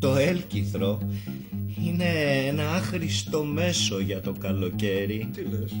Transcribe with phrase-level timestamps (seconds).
[0.00, 0.98] Το έλκυθρο
[1.86, 2.04] είναι
[2.46, 5.28] ένα άχρηστο μέσο για το καλοκαίρι.
[5.32, 5.72] Τι λες;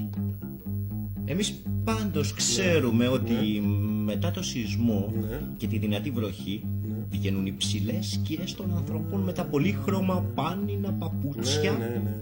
[1.24, 1.54] Εμείς
[1.84, 3.60] πάντως ξέρουμε ότι
[4.04, 5.40] μετά το σεισμό Ναι.
[5.56, 6.62] και τη δυνατή βροχή
[7.10, 12.16] πηγαίνουν οι ψηλές σκιές των ανθρώπων με τα πολύχρωμα πάνινα παπούτσια Ναι, ναι, ναι.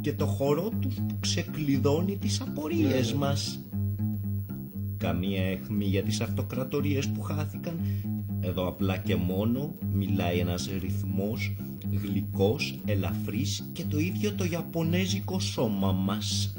[0.00, 3.58] και το χορό τους που ξεκλειδώνει τις απορίες μας.
[4.96, 7.80] Καμία αιχμή για τις αυτοκρατορίες που χάθηκαν.
[8.48, 11.56] Εδώ απλά και μόνο μιλάει ένας ρυθμός
[12.02, 16.54] γλυκός, ελαφρύς και το ίδιο το ιαπωνέζικο σώμα μας.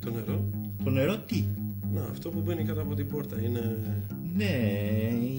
[0.00, 0.44] Το νερό;
[0.84, 1.44] Το νερό τι;
[1.92, 3.78] Να, αυτό που μπαίνει κάτω από την πόρτα είναι...
[4.34, 4.54] Ναι,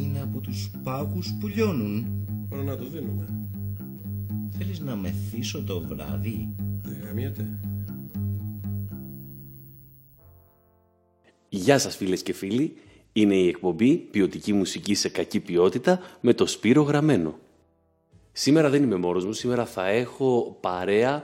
[0.01, 2.05] είναι από τους πάγους που λιώνουν.
[2.49, 3.47] Πάμε να το δίνουμε.
[4.57, 7.59] Θέλεις να μεθύσω το βράδυ; Δεν γαμιέται.
[11.49, 12.73] Γεια σας φίλες και φίλοι,
[13.13, 17.35] είναι η εκπομπή Ποιοτική Μουσική σε Κακή Ποιότητα με το Σπύρο Γραμμένο.
[18.31, 21.23] Σήμερα δεν είμαι μόνος μου, σήμερα θα έχω παρέα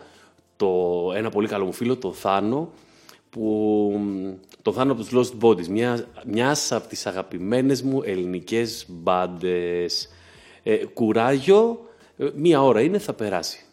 [0.55, 0.67] το,
[1.15, 2.71] ένα πολύ καλό μου φίλο, το Θάνο,
[3.29, 3.99] που,
[4.61, 10.09] το Θάνο από τους Lost Bodies, μια, μιας από τις αγαπημένες μου ελληνικές μπάντες.
[10.63, 13.65] Ε, κουράγιο, ε, μία ώρα είναι, θα περάσει.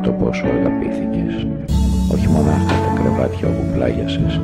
[0.00, 1.46] Μόνο το πόσο αγαπήθηκες,
[2.12, 4.40] όχι μονάχα τα κρεβάτια όπου πλάγιασες,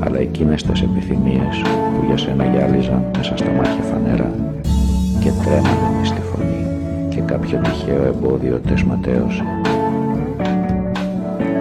[0.00, 1.56] αλλά εκείνες τις επιθυμίες
[1.92, 4.30] που για σένα γυάλιζαν μέσα στα μάτια φανέρα
[5.20, 6.62] και τρέμανε στη φωνή
[7.08, 9.44] και κάποιο τυχαίο εμπόδιο τες ματέωσε.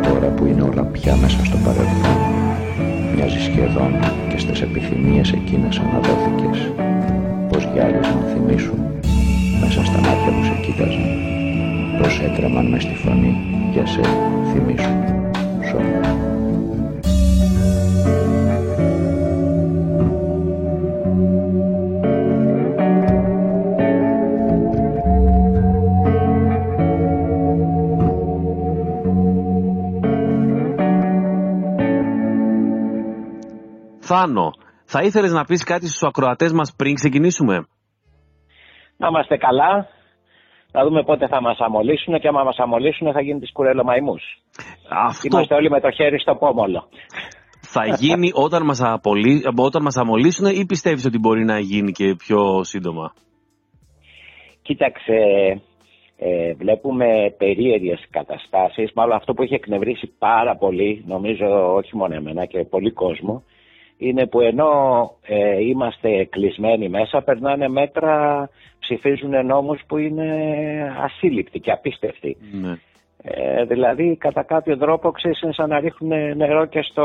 [0.07, 2.19] Τώρα που είναι όλα πια μέσα στο παρελθόν,
[3.15, 3.91] μοιάζει σχεδόν
[4.29, 6.71] και στις επιθυμίες εκείνες αναδόθηκες,
[7.49, 8.79] πως γυάλιζαν θυμίσουν
[9.61, 11.34] μέσα στα μάτια που σε κοίταζαν,
[12.01, 13.35] πως έτρεμαν μες στη φωνή
[13.71, 14.01] για σε
[14.53, 15.03] θυμίσουν,
[15.69, 16.23] σώμα.
[33.99, 34.51] Θάνο,
[34.85, 37.67] θα ήθελες να πεις κάτι στους ακροατές μας πριν ξεκινήσουμε;
[38.97, 39.87] Να είμαστε καλά,
[40.75, 44.23] να δούμε πότε θα μας αμολύσουν και άμα μας αμολύσουν θα γίνει τις κουρελομαϊμούς.
[44.89, 46.81] Αυτό Είμαστε όλοι με το χέρι στο πόμολο.
[47.61, 49.43] θα γίνει όταν μας, απολύ...
[49.57, 53.13] όταν μας αμολύσουν ή πιστεύεις ότι μπορεί να γίνει και πιο σύντομα;
[54.61, 55.17] Κοίταξε,
[56.17, 62.45] ε, βλέπουμε περίεργες καταστάσεις, μάλλον αυτό που έχει εκνευρίσει πάρα πολύ, νομίζω όχι μόνο εμένα
[62.45, 63.43] και πολύ κόσμο,
[63.97, 64.71] είναι που ενώ
[65.21, 68.49] ε, είμαστε κλεισμένοι μέσα, περνάνε μέτρα,
[68.79, 70.27] ψηφίζουν νόμους που είναι
[71.03, 72.37] ασύλληπτοι και απίστευτοι.
[72.51, 72.77] Ναι.
[73.27, 77.03] Ε, δηλαδή, κατά κάποιο τρόπο, ξέρεις, είναι σαν να ρίχνουν νερό και στο,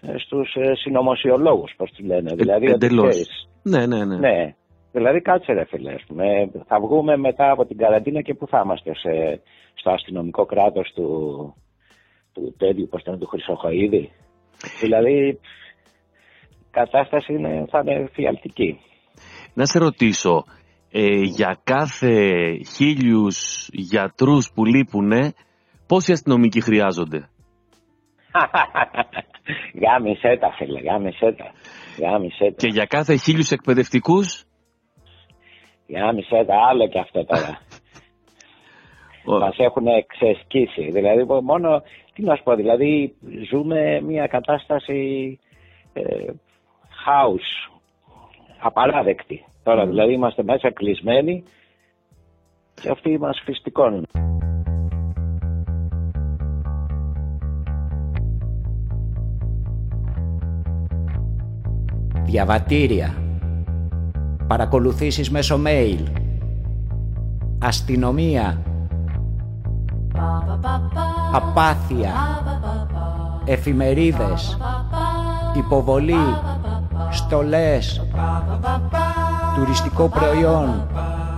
[0.00, 2.34] ε, στους ε, συνωμοσιολόγους, πώς τους λένε.
[2.34, 3.08] δηλαδή, ότι εντελώς.
[3.08, 4.16] ξέρεις, Ναι, ναι, ναι.
[4.16, 4.54] ναι.
[4.92, 6.50] Δηλαδή, κάτσε ρε φίλε, ας πούμε.
[6.66, 9.40] θα βγούμε μετά από την καραντίνα και πού θα είμαστε, σε,
[9.74, 11.54] στο αστυνομικό κράτος του,
[12.32, 14.10] του τέτοιου, πώς το λένε, του Χρυσοχοίδη.
[14.80, 15.38] δηλαδή, η
[16.80, 18.70] κατάσταση είναι, θα είναι φιαλτική.
[19.54, 20.44] Να σε ρωτήσω,
[20.92, 22.14] ε, για κάθε
[22.76, 25.32] χίλιους γιατρούς που λείπουνε,
[25.86, 27.20] πόσοι αστυνομικοί χρειάζονται;
[29.82, 31.46] γάμισε τα, φίλε, γάμισε τα.
[32.06, 32.54] Γάμισε τα.
[32.56, 34.44] Και για κάθε χίλιους εκπαιδευτικούς,
[35.88, 37.52] Γάμισε τα, άλλο και αυτό τώρα.
[39.30, 40.90] ο- Μας έχουν ξεσκίσει.
[40.90, 41.82] Δηλαδή, μόνο,
[42.14, 43.14] τι να σου πω, δηλαδή,
[43.50, 45.00] ζούμε μια κατάσταση
[45.92, 46.02] ε,
[47.06, 47.70] house,
[48.58, 49.44] απαράδεκτη.
[49.62, 51.44] Τώρα, δηλαδή, είμαστε μέσα κλεισμένοι
[52.74, 54.06] και αυτοί μας φυστικώνουν.
[62.26, 63.14] διαβατήρια,
[64.46, 65.98] παρακολουθήσεις μέσω mail,
[67.58, 68.62] αστυνομία,
[71.32, 72.12] απάθεια,
[73.44, 74.58] εφημερίδες,
[75.56, 76.24] υποβολή,
[77.10, 78.02] στολές,
[79.54, 80.86] τουριστικό προϊόν,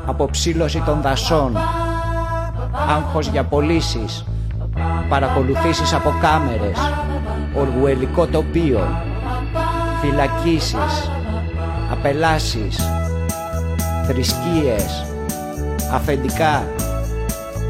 [0.07, 1.57] αποψήλωση των δασών,
[2.97, 4.25] άγχος για πωλήσεις,
[5.09, 6.79] παρακολουθήσεις από κάμερες,
[7.55, 8.81] οργουελικό τοπίο,
[10.01, 11.11] φυλακίσεις,
[11.93, 12.79] απελάσεις,
[14.07, 15.07] θρησκείες,
[15.93, 16.63] αφεντικά,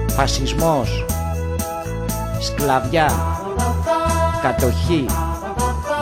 [0.08, 1.04] φασισμός,
[2.40, 3.10] σκλαβιά,
[4.42, 5.06] κατοχή,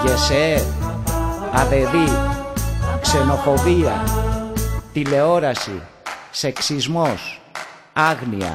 [0.05, 0.65] γεσέ,
[1.59, 2.13] αδεδί,
[3.01, 4.05] ξενοφοβία,
[4.93, 5.83] τηλεόραση,
[6.31, 7.41] σεξισμός,
[7.93, 8.53] άγνοια,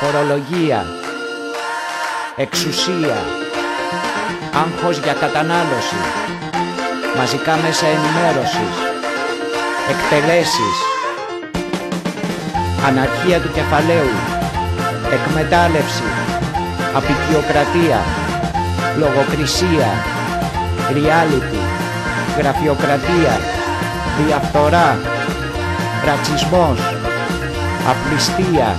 [0.00, 0.84] φορολογία,
[2.36, 3.16] εξουσία,
[4.54, 6.00] άγχος για κατανάλωση,
[7.16, 8.74] μαζικά μέσα ενημέρωσης,
[9.90, 10.76] εκτελέσεις,
[12.86, 14.14] αναρχία του κεφαλαίου,
[15.12, 16.02] εκμετάλλευση,
[16.94, 18.00] απεικιοκρατία,
[18.98, 20.13] λογοκρισία,
[20.92, 21.62] reality,
[22.38, 23.40] γραφειοκρατία,
[24.26, 24.98] διαφθορά,
[26.04, 26.78] ρατσισμός,
[27.88, 28.76] απληστία,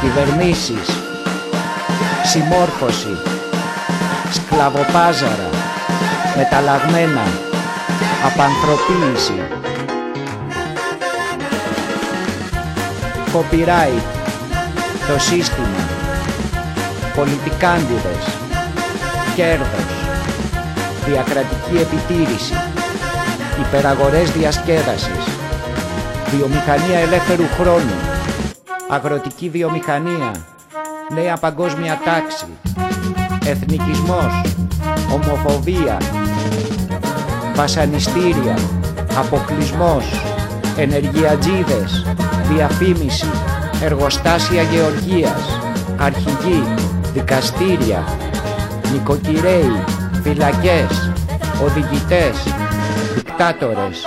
[0.00, 0.88] κυβερνήσεις,
[2.24, 3.16] συμμόρφωση,
[4.32, 5.48] σκλαβοπάζαρα,
[6.36, 7.22] μεταλλαγμένα,
[8.24, 9.40] απανθρωποίηση,
[13.32, 14.02] copyright,
[15.08, 15.88] το σύστημα,
[17.14, 18.24] πολιτικάντιδες,
[19.34, 20.01] κέρδος,
[21.06, 22.54] διακρατική επιτήρηση,
[23.60, 25.24] υπεραγορές διασκέδασης,
[26.36, 27.94] βιομηχανία ελεύθερου χρόνου,
[28.88, 30.30] αγροτική βιομηχανία,
[31.14, 32.46] νέα παγκόσμια τάξη,
[33.44, 34.42] εθνικισμός,
[35.12, 35.96] ομοφοβία,
[37.54, 38.58] βασανιστήρια,
[39.16, 40.04] αποκλεισμός,
[40.76, 42.06] ενεργειατζίδες,
[42.52, 43.30] διαφήμιση,
[43.82, 45.60] εργοστάσια γεωργίας,
[45.98, 46.64] αρχηγοί,
[47.14, 48.04] δικαστήρια,
[48.92, 49.84] νοικοκυρέοι,
[50.22, 51.12] φυλακές,
[51.64, 52.54] οδηγητές,
[53.14, 54.06] δικτάτορες,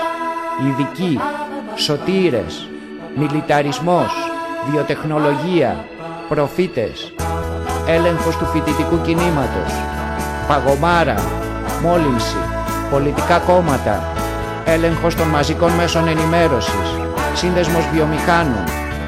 [0.68, 1.20] ειδικοί,
[1.76, 2.68] σωτήρες,
[3.16, 4.14] μιλιταρισμός,
[4.72, 5.86] βιοτεχνολογία,
[6.30, 7.14] προφήτες,
[7.88, 9.72] έλεγχος του φοιτητικού κινήματος,
[10.48, 11.24] παγωμάρα,
[11.82, 12.38] μόλυνση,
[12.92, 14.04] πολιτικά κόμματα,
[14.66, 16.90] έλεγχος των μαζικών μέσων ενημέρωσης,
[17.34, 18.64] σύνδεσμος βιομηχάνων,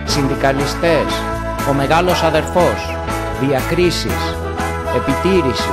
[0.05, 1.09] συνδικαλιστές,
[1.69, 2.95] ο μεγάλος αδερφός,
[3.41, 4.35] διακρίσεις,
[4.95, 5.69] επιτήρηση,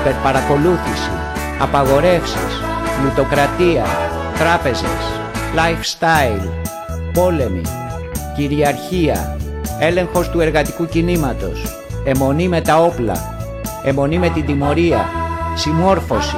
[0.00, 1.10] υπερπαρακολούθηση,
[1.60, 2.62] απαγορεύσεις,
[3.04, 3.84] λιτοκρατία,
[4.38, 5.02] τράπεζες,
[5.54, 6.48] lifestyle,
[7.12, 7.62] πόλεμοι,
[8.36, 9.36] κυριαρχία,
[9.78, 11.62] έλεγχος του εργατικού κινήματος,
[12.04, 13.38] αιμονή με τα όπλα,
[13.84, 15.04] αιμονή με την τιμωρία,
[15.54, 16.36] συμμόρφωση,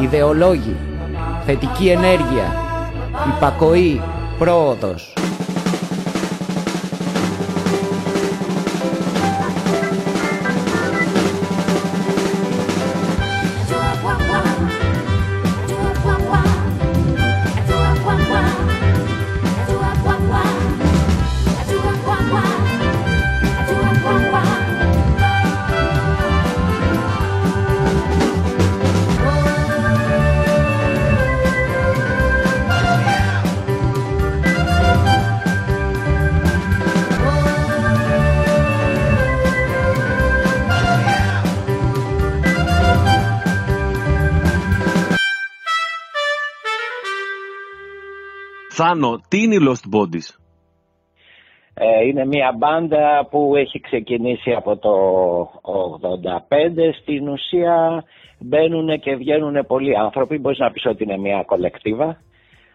[0.00, 0.76] ιδεολόγοι,
[1.46, 2.56] θετική ενέργεια,
[3.36, 4.02] υπακοή,
[4.38, 5.17] πρόοδος.
[48.80, 50.28] Θάνο, τι είναι οι Lost Bodies?
[51.74, 54.92] Ε, είναι μια μπάντα που έχει ξεκινήσει από το
[55.62, 56.92] 85.
[57.00, 58.04] Στην ουσία
[58.38, 60.38] μπαίνουν και βγαίνουν πολλοί άνθρωποι.
[60.38, 62.20] Μπορείς να πεις ότι είναι μια κολεκτίβα.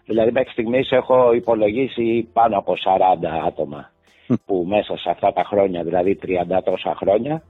[0.05, 2.77] Δηλαδή μέχρι στιγμής έχω υπολογίσει πάνω από 40
[3.47, 3.89] άτομα
[4.45, 7.43] που μέσα σε αυτά τα χρόνια, δηλαδή 30 τόσα χρόνια,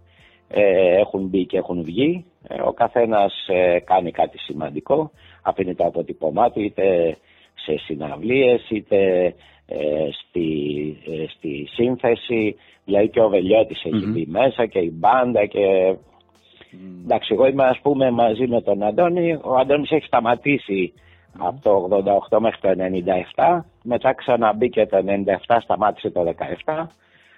[0.48, 2.26] ε, έχουν μπει και έχουν βγει.
[2.48, 7.18] Ε, ο καθένας ε, κάνει κάτι σημαντικό, αφήνει το αποτυπωμά του, είτε
[7.64, 9.34] σε συναυλίες, είτε
[9.66, 10.48] ε, στη,
[11.06, 12.56] ε, στη σύνθεση,
[12.86, 15.96] δηλαδή και ο Βελιώτης έχει μπει μέσα και η μπάντα και...
[17.04, 20.94] Εντάξει, εγώ είμαι ας πούμε μαζί με τον Αντώνη, ο Αντώνης έχει σταματήσει
[21.38, 22.70] από το 88 μέχρι το
[23.36, 25.04] 97, μετά ξαναμπήκε το
[25.48, 26.34] 97, σταμάτησε το
[26.66, 26.86] 17,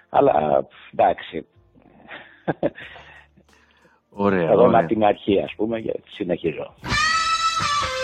[0.08, 1.46] αλλά εντάξει.
[4.10, 4.78] Ωραία, Εγώ είμαι ωραία.
[4.78, 6.74] από την αρχή ας πούμε και συνεχίζω.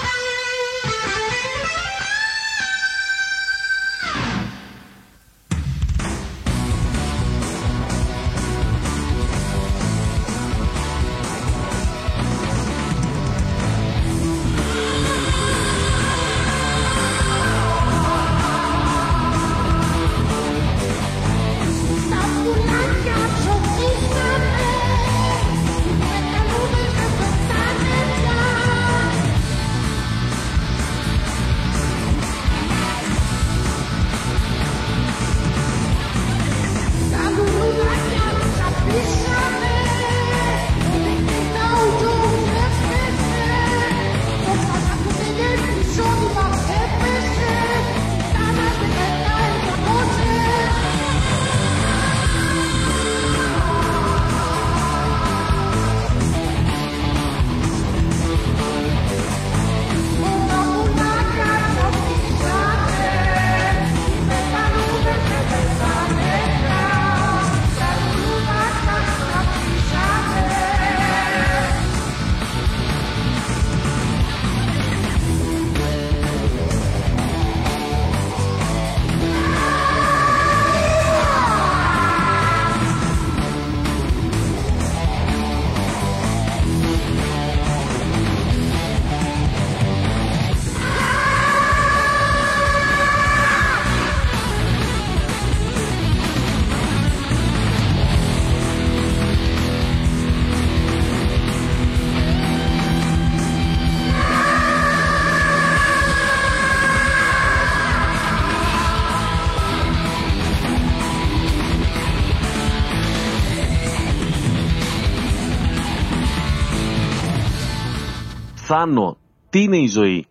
[118.75, 119.17] Θάνο,
[119.50, 120.26] τι είναι η ζωή;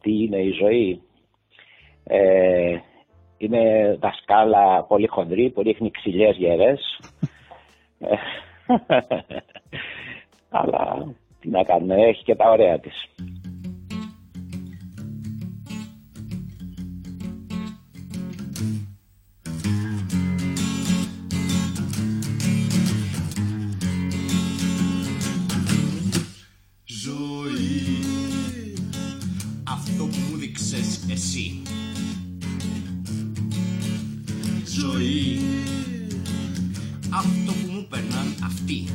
[0.00, 1.02] τι είναι η ζωή;
[2.04, 2.76] Ε,
[3.36, 7.00] είναι δασκάλα πολύ χοντρή που ρίχνει ξυλιές γερές.
[7.98, 8.16] Ε,
[10.58, 13.08] Αλλά τι να κάνουμε, έχει και τα ωραία της.
[31.16, 32.26] Ζωή Αυτό που μου
[32.60, 32.96] δείξες
[34.74, 35.40] Ζωή.
[37.10, 38.88] Αυτό που μου περνάν αυτοί.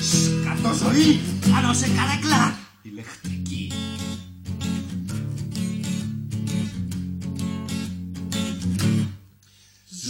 [0.00, 1.20] Σκατό ζωή.
[1.50, 2.58] Πάνω σε καρέκλα.
[2.82, 3.72] Ηλεκτρική.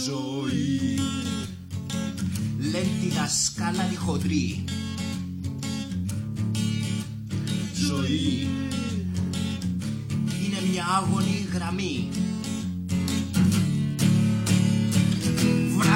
[0.05, 0.99] Ζωή.
[2.57, 4.63] Λένε τη δασκάλα τη χοντρή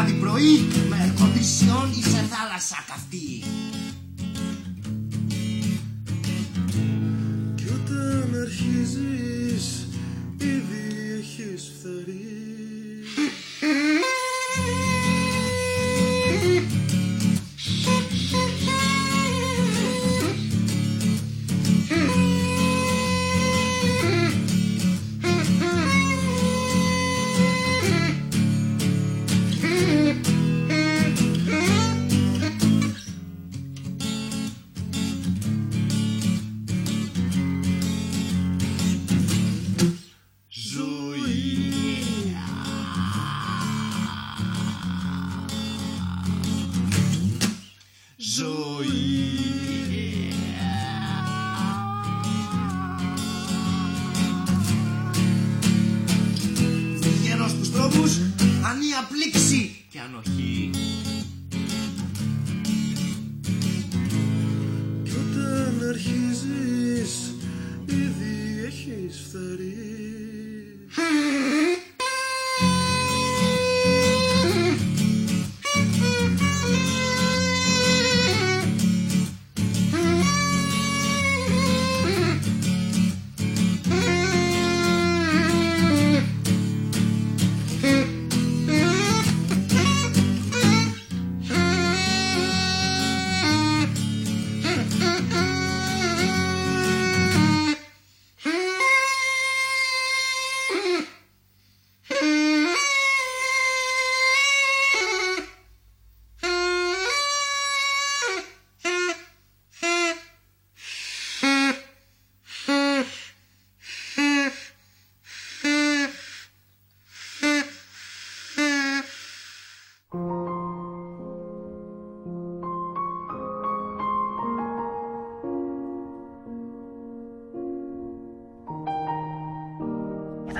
[0.03, 3.43] Βράδυ πρωί με ερκοντισιόν ή σε θάλασσα καυτή.
[7.55, 9.32] Κι όταν αρχίζεις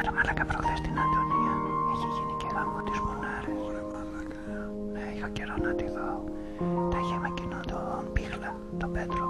[0.03, 1.53] Είδα ρε μαλάκα προχθές την Αντωνία.
[1.93, 3.61] Έχει γίνει και γάμο της Μονάρες.
[4.93, 6.09] Ναι, είχα καιρό να τη δω.
[6.91, 9.25] Τα είχε με εκείνον τον Πίχλα, τον Πέτρο.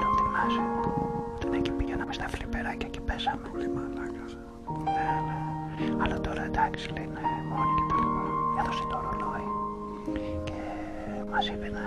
[0.00, 0.90] Τον θυμάσαι που
[1.40, 3.46] τον εκεί πηγαίναμε στα φλιπεράκια και πέσαμε.
[3.52, 4.30] Πολύ μαλάκας.
[4.96, 5.38] Ναι, ναι.
[6.02, 8.22] Αλλά τώρα εντάξει λέει είναι μόνη και τα λοιπά.
[8.60, 9.46] Έδωσε το ρολόι.
[10.48, 10.60] Και
[11.30, 11.84] μας είπε να...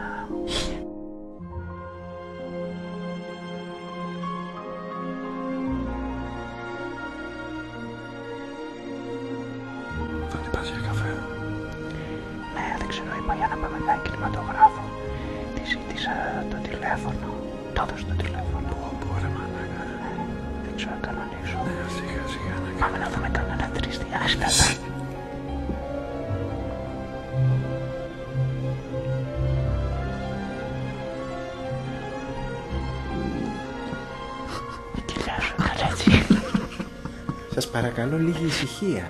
[37.82, 39.06] παρακαλώ λίγη ησυχία.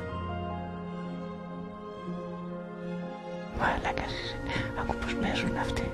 [3.59, 4.13] Μάλακας.
[4.79, 5.85] Ακού πως παίζουν αυτοί.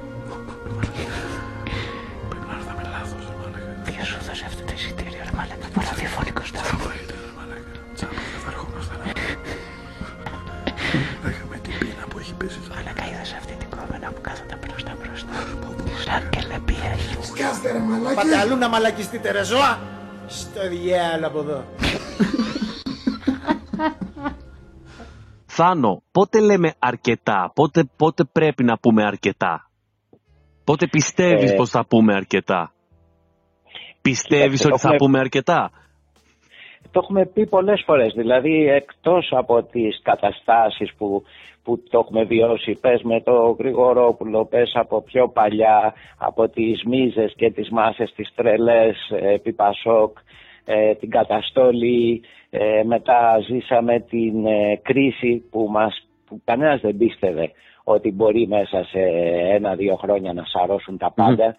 [2.30, 5.66] Πρέπει να έρθαμε λάθος ρε μαλάκα Ποιος σου δώσε αυτό το εισιτήριο, ρε μάλακα.
[5.76, 6.80] Πολλά διαφωνικό σταθμός.
[6.80, 9.00] Τσάμπα ήταν ρε μαλάκα Τσάμπα δεν θα ερχόμασταν
[11.30, 14.92] Έχαμε την πείνα που έχει πέσει σαν Μάλακα είδες αυτή την κόμενα που κάθονταν μπροστά
[15.00, 15.34] μπροστά;
[16.06, 17.12] Σαν και λεπία έχει.
[18.18, 19.74] Πάτε αλλού να μαλακιστείτε ρε ζώα.
[20.28, 21.60] Στο διάλο από εδώ.
[25.58, 29.70] Θάνο, πότε λέμε αρκετά, πότε, πότε πρέπει να πούμε αρκετά;
[30.64, 32.72] Πότε πιστεύεις Ε, πως θα πούμε αρκετά;
[34.02, 35.72] Πιστεύεις Κοιτάξτε, ότι θα έχουμε- πούμε αρκετά;
[36.92, 41.24] Το έχουμε πει πολλές φορές, δηλαδή εκτός από τις καταστάσεις που,
[41.64, 47.34] που το έχουμε βιώσει, πες με το Γρηγορόπουλο, πες από πιο παλιά, από τις μίζες
[47.36, 50.18] και τις μάσες, τις τρελές, ε, επί Πασόκ,
[50.66, 57.52] ε, την καταστόλη, ε, μετά ζήσαμε την ε, κρίση που, μας, που κανένας δεν πίστευε
[57.84, 59.00] ότι μπορεί μέσα σε
[59.54, 61.56] ένα-δύο χρόνια να σαρώσουν τα πάντα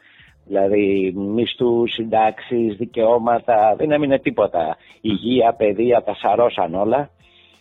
[0.46, 4.76] Δηλαδή μισθούς, συντάξεις, δικαιώματα, δεν έμεινε τίποτα.
[5.00, 7.10] Υγεία, παιδεία, τα σαρώσαν όλα.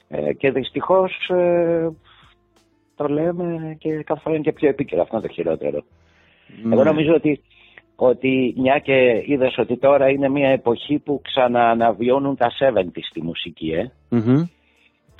[0.07, 1.89] Ε, και δυστυχώς ε,
[2.95, 5.01] το λέμε και κάθε φορά είναι και πιο επίκαιρο.
[5.01, 5.83] Αυτό είναι το χειρότερο.
[6.71, 7.41] Εγώ νομίζω ότι,
[7.95, 13.69] ότι μια και είδες ότι τώρα είναι μια εποχή που ξανααναβιώνουν τα 70 στη μουσική,
[13.69, 13.91] ε.
[14.09, 14.43] Μμμ.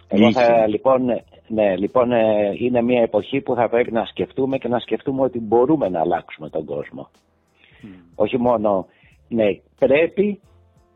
[0.07, 0.43] Εγώ Είχε.
[0.43, 1.05] θα, λοιπόν,
[1.47, 5.39] ναι, λοιπόν, ε, είναι μια εποχή που θα πρέπει να σκεφτούμε και να σκεφτούμε ότι
[5.39, 7.09] μπορούμε να αλλάξουμε τον κόσμο.
[8.15, 8.87] Όχι μόνο,
[9.27, 9.45] ναι,
[9.79, 10.39] πρέπει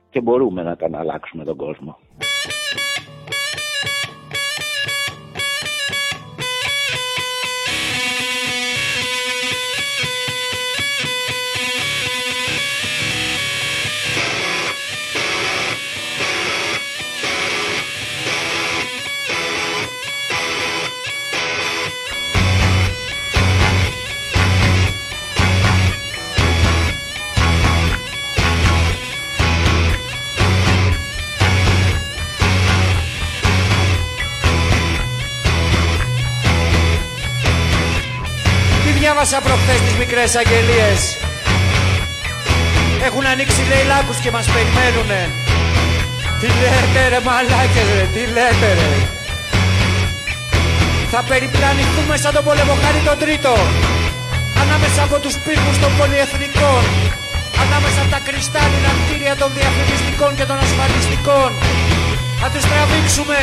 [0.09, 1.97] και μπορούμε να τον αλλάξουμε τον κόσμο.
[39.21, 41.01] Διάβασα προχθές τις μικρές αγγελίες.
[43.07, 45.21] Έχουν ανοίξει λέει λάκους και μας περιμένουνε.
[46.39, 48.91] Τι λέτε ρε μαλάκες ρε, τι λέτε ρε.
[51.11, 53.53] Θα περιπλανηθούμε σαν τον πολεμοχάρη τον τρίτο.
[54.63, 56.83] Ανάμεσα από τους πύργους των πολυεθνικών.
[57.63, 61.49] Ανάμεσα από τα κρυστάλλινα κτίρια των διαφημιστικών και των ασφαλιστικών.
[62.41, 63.39] Να τους τραβήξουμε,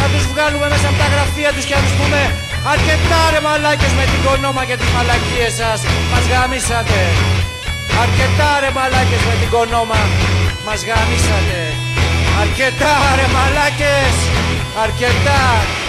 [0.00, 2.20] να τους βγάλουμε μέσα από τα γραφεία τους και να τους πούμε
[2.72, 7.00] Αρκετά ρε μαλάκες με την κονόμα και τις μαλακίες σας Μας γαμίσατε
[8.02, 10.00] Αρκετά ρε μαλάκες με την κονόμα
[10.66, 11.60] Μας γαμίσατε
[12.42, 14.16] Αρκετά ρε μαλάκες
[14.82, 15.83] Αρκετά Αρκετά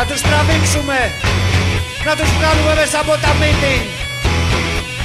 [0.00, 0.98] Να τους τραβήξουμε
[2.06, 3.84] Να τους βγάλουμε μέσα από τα meeting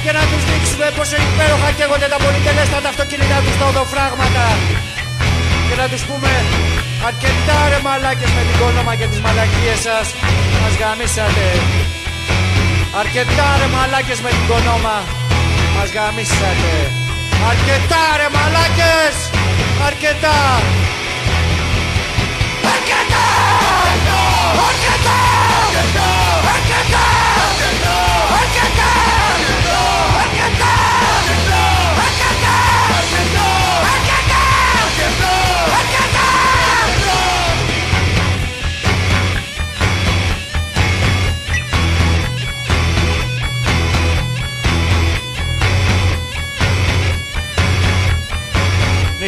[0.02, 4.46] Και να τους δείξουμε πόσο υπέροχα καίγονται τα πολυτελέστατα αυτοκίνητα τους τα οδοφράγματα.
[5.66, 6.32] Και να τους πούμε
[7.08, 10.06] Αρκετά ρε μαλάκες με την κόνομα και τις μαλακίες σας
[10.60, 11.48] Μας γαμίσατε
[13.00, 14.96] Αρκετά ρε μαλάκες με την κονόμα
[15.74, 16.74] Μας γαμίσατε
[17.50, 19.14] Αρκετά ρε μαλάκες
[19.88, 20.85] Αρκετά Αρκετά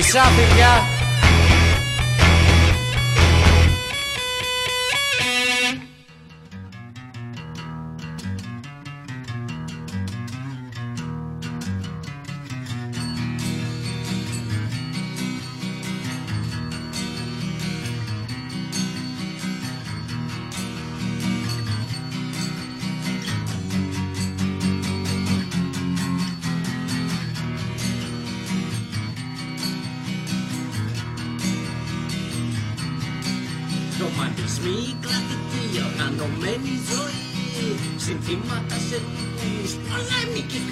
[0.00, 0.97] Μισά παιδιά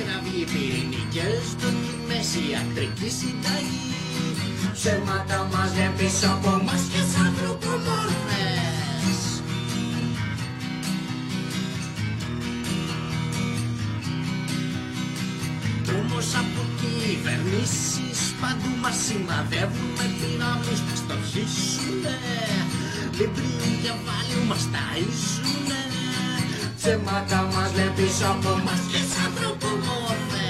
[0.06, 3.84] πολέμικη κραυγή Πυρηνικές δοκιμές, ιατρική συνταγή.
[4.72, 9.20] Ψέματα μας δεν πίσω από μας και σαν ανθρωπομόρφες
[15.98, 22.18] Όμως από κυβερνήσεις παντού μας σημαδεύουν με δυνάμεις που στοχίσουνε
[23.16, 25.86] Λιμπρίου και βάλιου μας ταΐζουνε
[26.87, 30.45] Ψέματα μας λένε πίσω από μας και σαν ανθρωπομόρφες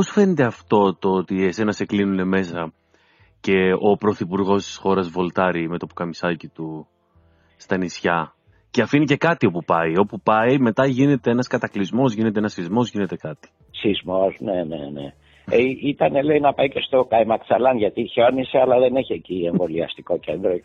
[0.00, 2.72] Πώς φαίνεται αυτό το ότι εσένα σε κλείνουν μέσα
[3.40, 6.86] και ο πρωθυπουργός της χώρας βολτάρει με το πουκαμισάκι του
[7.56, 8.34] στα νησιά
[8.70, 9.98] και αφήνει και κάτι όπου πάει.
[9.98, 13.48] Όπου πάει μετά γίνεται ένας κατακλυσμός, γίνεται ένας σεισμός, γίνεται κάτι.
[13.70, 15.14] Σεισμός, ναι, ναι, ναι.
[15.50, 20.18] Ε, ήταν λέει να πάει και στο Καϊμαξαλάν γιατί χιόνισε αλλά δεν έχει εκεί εμβολιαστικό
[20.18, 20.50] κέντρο.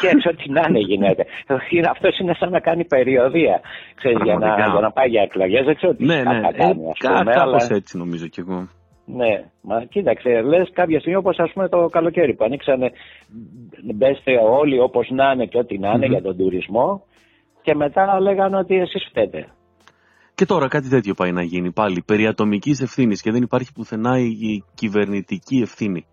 [0.00, 1.24] και έτσι ό,τι να είναι γίνεται.
[1.90, 3.60] Αυτός είναι σαν να κάνει περιοδία.
[3.94, 4.70] Ξέρεις, για, να, Πραγματικά.
[4.70, 5.64] για να πάει για εκλογές.
[5.64, 7.32] Δεν ξέρω τι ναι, θα ναι, θα ε, κάνει, ας κα- πούμε.
[7.32, 8.68] κάπως αλλά- έτσι νομίζω κι εγώ.
[9.06, 12.90] Ναι, μα κοίταξε, λες κάποια στιγμή όπως ας πούμε το καλοκαίρι που ανοίξανε
[13.94, 16.12] μπέστε όλοι όπως να είναι και ό,τι να είναι Μμμ.
[16.12, 17.02] για τον τουρισμό
[17.62, 19.46] και μετά λέγανε ότι εσείς φταίτε.
[20.34, 24.18] Και τώρα κάτι τέτοιο πάει να γίνει πάλι, περί ατομικής ευθύνης και δεν υπάρχει πουθενά
[24.18, 26.06] η, η κυβερνητική ευθύνη.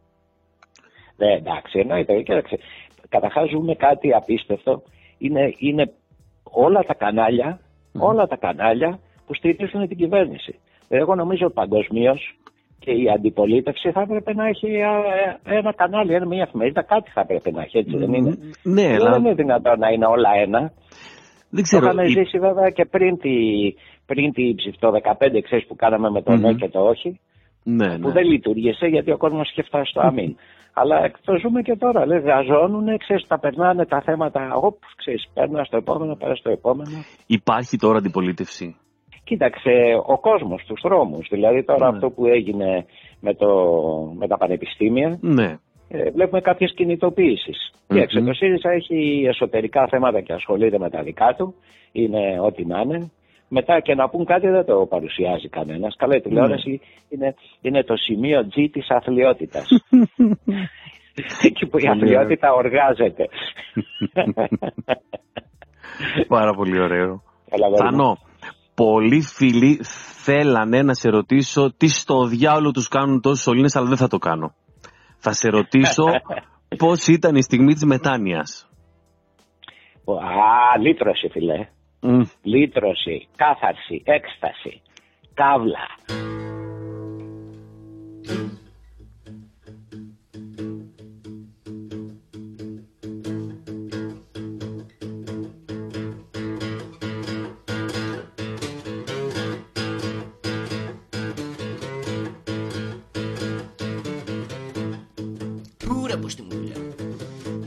[1.22, 2.22] Ναι, εντάξει, εννοείται.
[2.22, 2.58] Κοίταξε,
[3.10, 4.82] καταρχάς ζούμε κάτι απίστευτο.
[5.18, 5.92] Είναι, είναι
[6.44, 7.60] όλα τα κανάλια,
[8.00, 10.54] όλα τα κανάλια που στηρίζουν την κυβέρνηση.
[10.90, 12.36] Εγώ νομίζω παγκοσμίως
[12.80, 14.94] και η αντιπολίτευση θα έπρεπε να έχει α,
[15.46, 18.38] ε, ένα κανάλι, ένα, μια εφημερίδα, κάτι θα έπρεπε να έχει, έτσι δεν είναι.
[18.64, 20.60] Ναι, δεν αλλά είναι δυνατόν να είναι όλα ένα.
[20.60, 20.72] δεν
[21.56, 21.86] Το ξέρω.
[21.86, 23.32] είχαμε η- ζήσει βέβαια και πριν τη,
[24.06, 26.42] πριν τη ψηφ- το 15, ξέρεις που κάναμε με το Μμμ.
[26.42, 27.20] ναι και το όχι,
[27.64, 28.14] Ναι, που ναι.
[28.14, 30.36] δεν λειτουργήσε γιατί ο κόσμος είχε φτάσει στο αμήν.
[30.74, 35.64] Αλλά το ζούμε και τώρα, λέει, γαζώνουν, ξέρεις, τα περνάνε τα θέματα, όπ, ξέρεις, παίρνω
[35.64, 36.98] στο επόμενο, πέρα στο επόμενο.
[37.28, 38.76] Υπάρχει τώρα αντιπολίτευση;
[39.24, 39.72] Κοίταξε,
[40.06, 41.96] ο κόσμος στους δρόμους, δηλαδή τώρα Ναι.
[41.96, 42.86] αυτό που έγινε
[43.20, 43.48] με, το,
[44.18, 45.58] με τα πανεπιστήμια, Ναι.
[45.90, 47.72] ε, βλέπουμε κάποιες κινητοποιήσεις.
[47.88, 47.96] Μμμ.
[47.98, 51.56] Κοίταξε, το ΣΥΡΙΖΑ έχει εσωτερικά θέματα και ασχολείται με τα δικά του,
[51.92, 53.12] είναι ό,τι να είναι.
[53.54, 55.96] Μετά και να πούν κάτι δεν το παρουσιάζει κανένας.
[55.98, 59.68] Καλά, η τηλεόραση είναι, είναι το σημείο G της αθλειότητας.
[61.48, 63.28] Εκεί που η Πολύ αθλειότητα οργάζεται.
[66.38, 67.24] Πάρα πολύ ωραίο.
[67.50, 67.90] Έλα, αγόρι μου.
[67.90, 68.18] Θανό,
[68.76, 69.80] πολλοί φίλοι
[70.24, 74.18] θέλανε να σε ρωτήσω τι στο διάολο τους κάνουν τόσους σωλήνες, αλλά δεν θα το
[74.18, 74.54] κάνω.
[75.18, 76.04] Θα σε ρωτήσω
[76.84, 78.70] πώς ήταν η στιγμή της μετάνοιας.
[80.06, 81.68] Α, λύτρωση φίλε.
[82.04, 82.24] Mm.
[82.42, 84.82] Λύτρωση, κάθαρση, έκσταση,
[85.34, 85.88] καύλα.
[105.88, 106.76] Πούρα από μου μουλιά.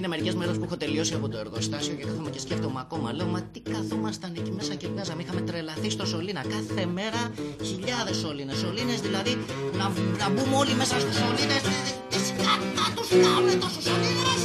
[0.05, 3.13] Είναι μερικές μέρες που έχω τελειώσει από το εργοστάσιο και κάθομαι και σκέφτομαι ακόμα.
[3.13, 5.23] Λέω, μα τι καθόμασταν εκεί μέσα και βγάζαμε.
[5.23, 6.43] Είχαμε τρελαθεί στο σωλήνα.
[6.55, 7.21] Κάθε μέρα
[7.69, 8.57] χιλιάδες σωλήνες.
[8.59, 9.33] Σωλήνες δηλαδή
[9.79, 9.87] να,
[10.21, 11.63] να μπούμε όλοι μέσα στου σωλήνες.
[12.11, 14.41] Τι σκάτα τους κάνουν τόσους σωλήνες;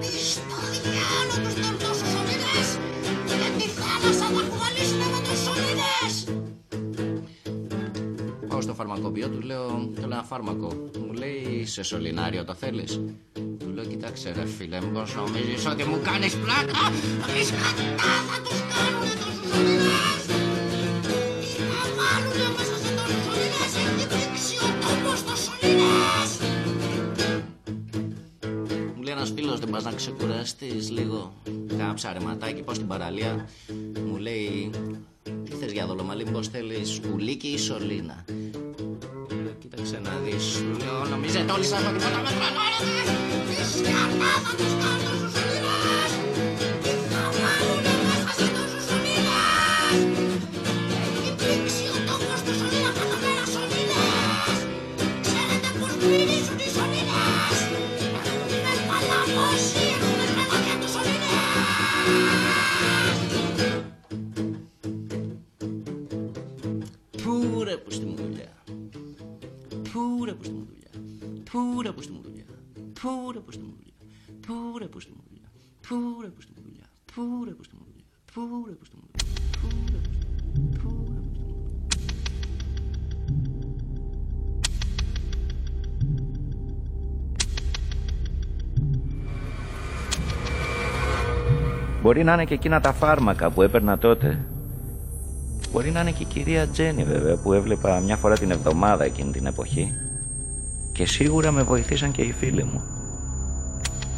[0.00, 2.68] Τι στο διάλογο τους κάνουν τόσους σωλήνες;
[3.28, 6.14] Και τη θάλασσα θα κουβαλήσουν με τους σωλήνες.
[8.48, 10.68] Πάω στο φαρμακοποιό, του λέω, θέλω ένα φάρμακο.
[11.06, 13.00] Μου λέει, σε σωληνάριο το θέλεις;
[14.04, 16.82] Του λέω, κοιτάξε ρε φίλε, μήπως νομίζεις ότι μου κάνεις πλάκα;
[17.34, 20.22] Τις κατά θα τους κάνουν τόσους σωληνές.
[21.40, 23.72] Τι θα βάλουνε μέσα σε τόσους σωληνές.
[23.80, 26.30] Έχει πλήξει ο τόπος των σωληνές.
[28.94, 31.32] Μου λέει ένας φίλος, δεν πας να ξεκουραστείς λίγο.
[31.78, 33.48] Κάνα ψαρεματάκι, πάω στην παραλία.
[34.06, 34.70] Μου λέει,
[35.44, 38.24] τι θες για δολομαλή, μήπως θέλεις σκουλίκι ή σωλήνα;
[39.84, 43.14] Του λέω, Κοίταξε να δεις, του λέω, νομίζετε όλοι σας ότι μετά με τρελαίνετε;
[43.48, 45.43] Τις σκάτα θα τους κάνω
[71.94, 72.44] από στη μου δουλειά.
[73.00, 73.94] Πού από στη μου δουλειά.
[74.46, 74.54] Πού
[74.84, 75.48] από στη μου δουλειά.
[75.86, 75.94] Πού
[76.26, 76.86] από στη μου δουλειά.
[77.14, 78.06] Πού από στη μου δουλειά.
[78.32, 78.96] Πού από στη
[92.02, 94.46] Μπορεί να είναι και εκείνα τα φάρμακα που έπαιρνα τότε.
[95.72, 99.32] Μπορεί να είναι και η κυρία Τζένι βέβαια που έβλεπα μια φορά την εβδομάδα εκείνη
[99.32, 100.03] την εποχή
[100.94, 102.82] και σίγουρα με βοηθήσαν και οι φίλοι μου.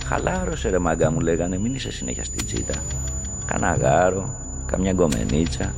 [0.04, 2.74] Χαλάρωσε ρε μάγκα μου λέγανε μην είσαι συνέχεια στην τσίτα.
[3.46, 4.34] Κάνα γάρο,
[4.66, 5.74] καμιά γκομενίτσα.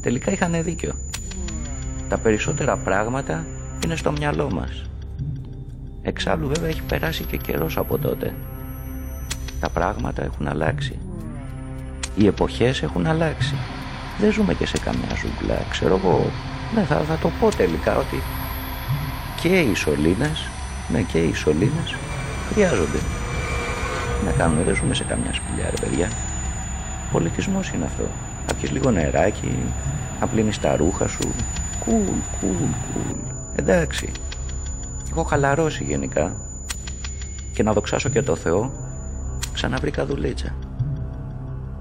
[0.00, 0.92] Τελικά είχαν δίκιο.
[2.08, 3.46] Τα περισσότερα πράγματα
[3.84, 4.90] είναι στο μυαλό μας.
[6.02, 8.34] Εξάλλου βέβαια έχει περάσει και καιρός από τότε.
[9.60, 10.98] Τα πράγματα έχουν αλλάξει.
[12.16, 13.54] Οι εποχές έχουν αλλάξει.
[14.20, 16.30] Δεν ζούμε και σε καμιά ζούγκλα, ξέρω εγώ.
[16.74, 18.22] Ναι, θα, θα το πω τελικά ότι
[19.42, 20.48] και οι σωλήνες,
[20.88, 21.94] ναι και οι σωλήνες
[22.52, 22.98] χρειάζονται.
[24.18, 26.08] Τι Να κάνουμε, δεν ζούμε σε καμιά σπηλιά ρε παιδιά.
[27.12, 28.02] Πολιτισμός είναι αυτό.
[28.48, 29.58] Να πιεις λίγο νεράκι,
[30.20, 31.34] να πλύνεις τα ρούχα σου.
[31.84, 33.18] Κουλ, κουλ, κουλ.
[33.56, 34.10] Εντάξει.
[35.10, 36.36] Έχω χαλαρώσει γενικά.
[37.52, 38.72] Και να δοξάσω και το Θεό,
[39.52, 40.54] ξαναβρήκα δουλίτσα.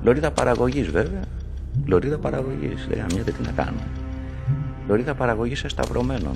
[0.01, 1.21] Λωρίδα παραγωγής βέβαια.
[1.85, 2.87] Λωρίδα παραγωγής.
[2.89, 3.81] Δεν γαμιέται τι να κάνω.
[4.87, 6.35] Λωρίδα παραγωγής εσταυρωμένων.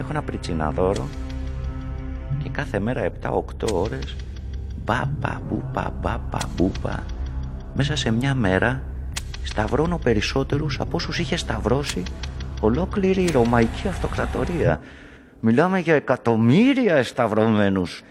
[0.00, 1.08] Έχω ένα πριτσιναδόρο
[2.42, 4.16] και κάθε μέρα 7-8 ώρες
[4.84, 7.04] μπάπα μπούπα μπάπα μπούπα
[7.74, 8.82] μέσα σε μια μέρα
[9.42, 12.02] σταυρώνω περισσότερους από όσους είχε σταυρώσει
[12.60, 14.80] ολόκληρη η Ρωμαϊκή Αυτοκρατορία.
[15.40, 18.02] Μιλάμε για εκατομμύρια εσταυρωμένους.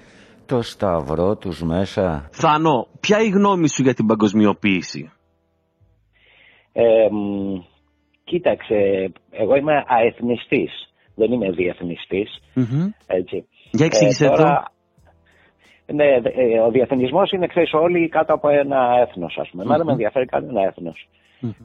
[0.45, 2.29] Το σταυρό τους μέσα.
[2.31, 5.11] Θάνο, ποια η γνώμη σου για την παγκοσμιοποίηση;
[6.73, 7.59] Ε, μ,
[8.23, 12.39] κοίταξε, εγώ είμαι αεθνιστής, δεν είμαι διεθνιστής,
[13.07, 13.47] έτσι.
[13.71, 14.43] Για εξήγησέ το.
[15.93, 19.63] Ναι, ε, ο διεθνισμός είναι, ξέρεις, όλοι κάτω από ένα έθνος, ας πούμε.
[19.63, 21.07] Εμένα δεν με ενδιαφέρει κανένα έθνος.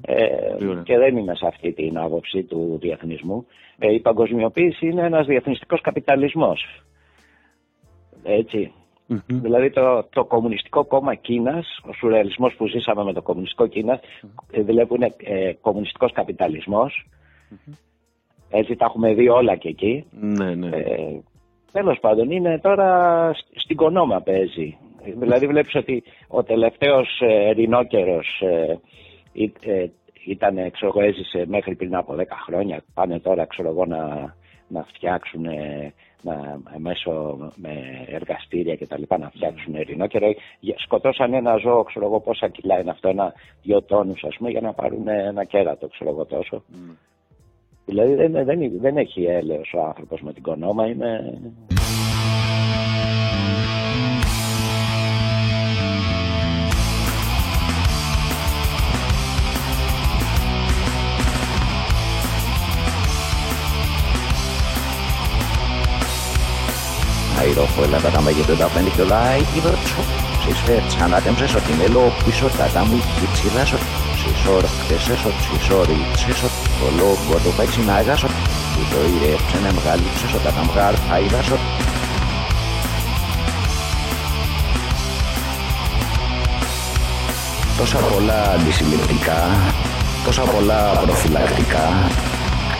[0.01, 0.25] Ε,
[0.57, 0.83] Πολύ ωραία.
[0.83, 3.47] και δεν είμαι σε αυτή την άποψη του διεθνισμού.
[3.79, 6.83] Ε, η παγκοσμιοποίηση είναι ένας διεθνιστικός καπιταλισμός.
[8.23, 8.73] Έτσι.
[9.27, 14.01] Δηλαδή το, το Κομμουνιστικό Κόμμα Κίνας, ο σουρεαλισμός που ζήσαμε με το Κομμουνιστικό Κίνας,
[14.51, 17.07] ε, δηλαδή που είναι ε, κομμουνιστικός καπιταλισμός.
[18.51, 20.05] Έτσι τα έχουμε δει όλα και εκεί.
[20.21, 20.69] Ναι, ναι.
[20.77, 21.21] Ε,
[21.73, 24.77] Τέλος πάντων, είναι τώρα σ- στην κονόμα παίζει.
[25.19, 28.79] Δηλαδή βλέπεις ότι ο τελευταίος ε, ρινόκερος ε,
[29.33, 29.87] ή- ε,
[30.27, 32.83] ήταν, ξέρω εγώ, έζησε μέχρι πριν από 10 χρόνια.
[32.95, 34.35] Πάνε τώρα, ξέρω εγώ, να,
[34.69, 40.27] να φτιάξουν ε, να, μέσω με εργαστήρια και τα λοιπά να φτιάξουν ρινόκερο.
[40.61, 43.33] Για- Σκοτώσαν ένα ζώο, ξέρω εγώ, πόσα κιλά είναι αυτό, ένα
[43.63, 46.63] δυο τόνους ας πούμε, για να πάρουν ένα κέρατο, ξέρω εγώ τόσο.
[47.89, 51.39] Δηλαδή δεν, δεν, δεν έχει έλεος ο άνθρωπος με την κονόμα, είναι...
[67.41, 70.01] Αηρόχο έλαβα τα μέγεθο τα πέντε και όλα είδω τσο.
[70.43, 73.79] Συσφέρ ξανάτεμψε ότι μέλο πίσω τα τα μου χιτσιλάσω.
[74.21, 76.49] Συσόρ, χτεσέσω, συσόρι, τσέσω.
[76.49, 76.68] Το
[76.99, 78.27] λόγο το παίξει να αγάσω.
[78.75, 81.59] Που το ήρε ψένε μεγάλη ψέσω τα τα μγάρ αιδάσω.
[87.79, 89.41] Τόσα πολλά αντισυλληπτικά,
[90.25, 91.87] τόσα πολλά προφυλακτικά,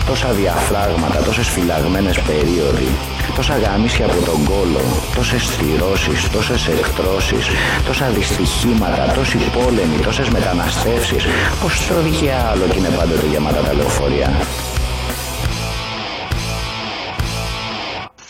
[0.07, 2.89] τόσα διαφράγματα, τόσες φυλαγμένες περίοδοι,
[3.37, 4.85] τόσα γαμίσια από τον κόλο,
[5.19, 7.47] τόσες στηρώσεις, τόσες εκτρώσεις,
[7.87, 11.25] τόσα δυστυχήματα, τόσοι πόλεμοι, τόσες μεταναστεύσεις.
[11.63, 11.95] Πώς το
[12.51, 14.31] άλλο και είναι πάντοτε γεμάτα τα λεωφορεία.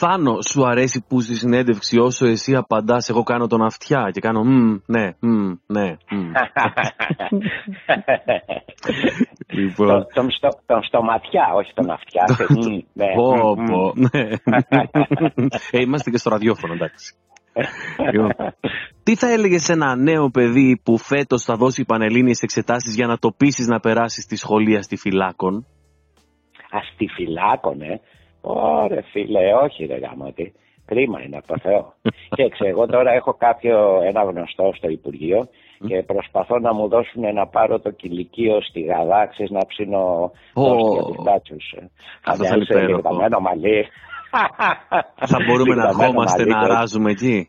[0.01, 4.45] Θάνο, σου αρέσει που στη συνέντευξη όσο εσύ απαντάς εγώ κάνω τον αυτιά και κάνω
[4.45, 6.31] μμ, ναι, μμ, ναι, μμ.
[9.59, 12.25] λοιπόν, τον, τον, στο, τον στοματιά, όχι τον αυτιά.
[12.59, 13.07] Μμ, ναι.
[13.15, 14.05] πω, Μμ, πω, μμ.
[14.13, 14.29] ναι.
[15.71, 17.15] ε, είμαστε και στο ραδιόφωνο, εντάξει.
[18.13, 18.31] Λοιπόν,
[19.03, 23.19] τι θα έλεγες σε ένα νέο παιδί που φέτος θα δώσει πανελλήνιες εξετάσεις για να
[23.19, 25.67] το πείσεις να περάσεις στη σχολεία στη Φυλάκων.
[26.71, 28.01] Αστιφυλάκωνε.
[28.55, 30.53] Ωρε φίλε, όχι ρε γαμώτη.
[30.85, 31.93] Κρίμα είναι από το Θεό.
[32.37, 35.49] Κοίταξε, εγώ τώρα έχω κάποιο ένα γνωστό στο Υπουργείο
[35.89, 40.63] και προσπαθώ να μου δώσουν να πάρω το κηλικείο στη Γαδά, ξέρεις, να ψήνω Ω.
[40.63, 40.93] oh.
[40.93, 41.73] για τους μπάτσους.
[41.81, 41.91] ε.
[42.25, 42.95] Αυτό Να θα είναι είσαι υπέροχο.
[42.95, 43.87] λιγδαμένο μαλλί.
[45.33, 47.47] Θα μπορούμε να Λιγδαμένο ερχόμαστε μαλλί, να το- αράζουμε εκεί.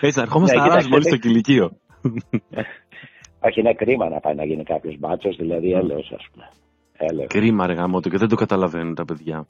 [0.00, 1.66] Έτσι, να ερχόμαστε Ναι, να αράζουμε όλοι κοίταξε, στο κηλικείο.
[3.40, 6.48] Όχι, είναι κρίμα να πάει να γίνει κάποιος μπάτσος, δηλαδή έλεος, ας πούμε.
[6.98, 7.26] Έλεος.
[7.28, 9.46] Κρίμα ρε γαμότο και δεν το καταλαβαίνουν τα παιδιά.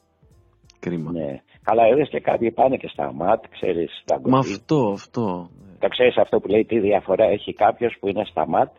[0.80, 1.10] Κρίμα.
[1.12, 1.40] Ναι.
[1.62, 4.38] Καλά, είδες και κάποιοι πάνε και στα ΜΑΤ, ξέρεις, τα Μα γκουπί.
[4.38, 5.50] αυτό, αυτό.
[5.78, 8.70] Το ξέρεις αυτό που λέει τι διαφορά έχει κάποιος που είναι στα ΜΑΤ,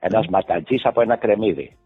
[0.00, 1.76] ένας ματατζής από ένα κρεμμύδι.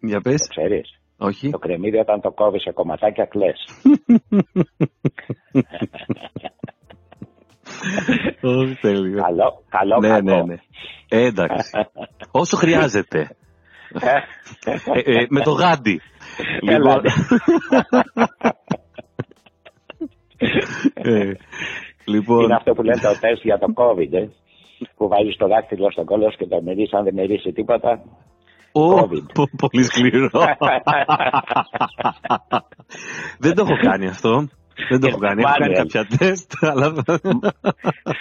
[0.00, 0.48] Για Το πες.
[0.48, 1.50] ξέρεις; Όχι.
[1.50, 3.58] Το κρεμμύδι όταν το κόβεις σε κομματάκια κλαις.
[8.42, 9.22] Όχι, τέλειο.
[9.22, 10.22] καλό, καλό Ναι, κακό.
[10.22, 10.54] ναι, ναι.
[11.08, 11.70] Ε, εντάξει.
[12.30, 13.36] Όσο χρειάζεται.
[14.00, 14.20] Ε,
[15.20, 16.00] ε, με το γάντι.
[16.60, 17.02] Έλα, Λοιπόν,
[20.94, 21.32] ε,
[22.04, 24.28] λοιπόν, Είναι αυτό που λένε το τεστ για το COVID, ε.
[24.96, 28.02] Που βάζεις το δάκτυλο στον κόλλο σου και το μυρίσει, αν δεν μυρίσει τίποτα.
[28.72, 29.24] Ω, COVID.
[29.34, 30.28] πο- πολύ σκληρό.
[33.38, 34.48] Δεν το έχω κάνει αυτό.
[34.88, 35.42] Δεν το έχω κάνει.
[35.42, 35.90] Έχω κάνει Μάνιελ.
[35.90, 36.94] κάποια τεστ, αλλά...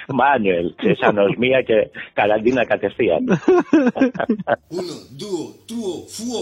[0.08, 1.74] Μάνιουελ, και σαν οσμία και
[2.14, 3.24] καραντίνα κατευθείαν.
[4.80, 6.42] Uno, due, tuo, fuo.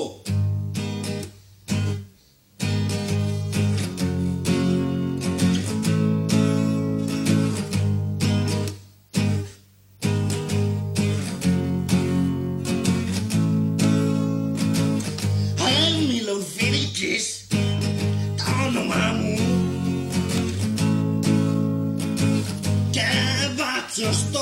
[24.02, 24.42] Βάτσω στο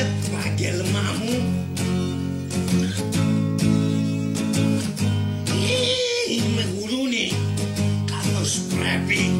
[0.00, 1.66] επάγγελμά μου.
[6.30, 7.32] Είμαι γουρούνι
[8.04, 9.30] καθώς πρέπει.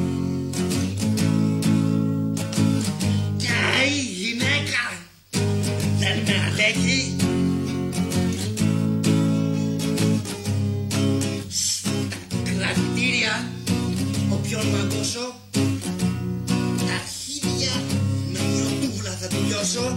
[3.37, 4.83] Και η γυναίκα
[5.99, 7.17] δεν με αντέχει.
[11.49, 11.91] Στα
[12.45, 13.51] κρατήρια
[14.31, 15.42] όποιον μαγκώσω
[19.65, 19.97] θα του λιώσω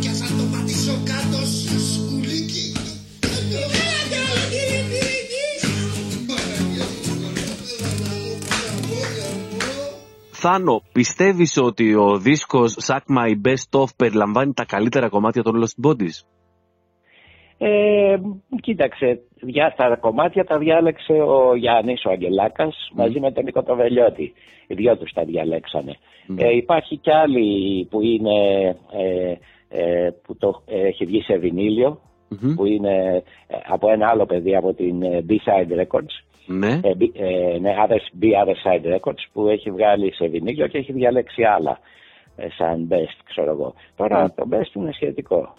[0.00, 2.72] Κι θα το πατήσω κάτω σε σκουλίκι
[10.44, 15.86] Θάνο, πιστεύεις ότι ο δίσκος Suck My Best Off περιλαμβάνει τα καλύτερα κομμάτια των Lost
[15.86, 16.41] Bodies?
[17.64, 18.16] Ε,
[18.60, 24.32] κοίταξε, δια, τα κομμάτια τα διάλεξε ο Γιάννης ο Αγγελάκας μαζί με τον Νίκο Τοβελιώτη.
[24.66, 25.96] Οι δυο τους τα διαλέξανε.
[26.36, 29.34] Ε, υπάρχει κι άλλη που είναι ε,
[29.68, 32.00] ε, που το ε, έχει βγει σε βινίλιο
[32.56, 36.24] που είναι ε, από ένα άλλο παιδί από την ε, B-Side Records.
[36.46, 36.80] Ναι.
[36.82, 40.78] Ε, B, ε, ναι, others, B Other Side Records που έχει βγάλει σε βινίλιο και
[40.78, 41.78] έχει διαλέξει άλλα
[42.36, 43.74] ε, σαν best, ξέρω εγώ.
[43.96, 45.54] Τώρα το best είναι σχετικό.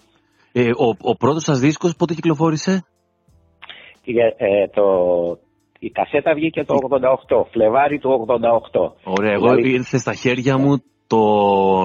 [0.56, 2.84] Ε, ο, ο πρώτος σας δίσκος πότε κυκλοφόρησε;
[4.02, 4.84] Και, ε, το,
[5.78, 6.74] η κασέτα βγήκε το
[7.28, 8.26] 88, Φλεβάρι του
[8.72, 8.92] 88.
[9.04, 11.20] Ωραία, εγώ Δηλαδή, ήρθε στα χέρια μου το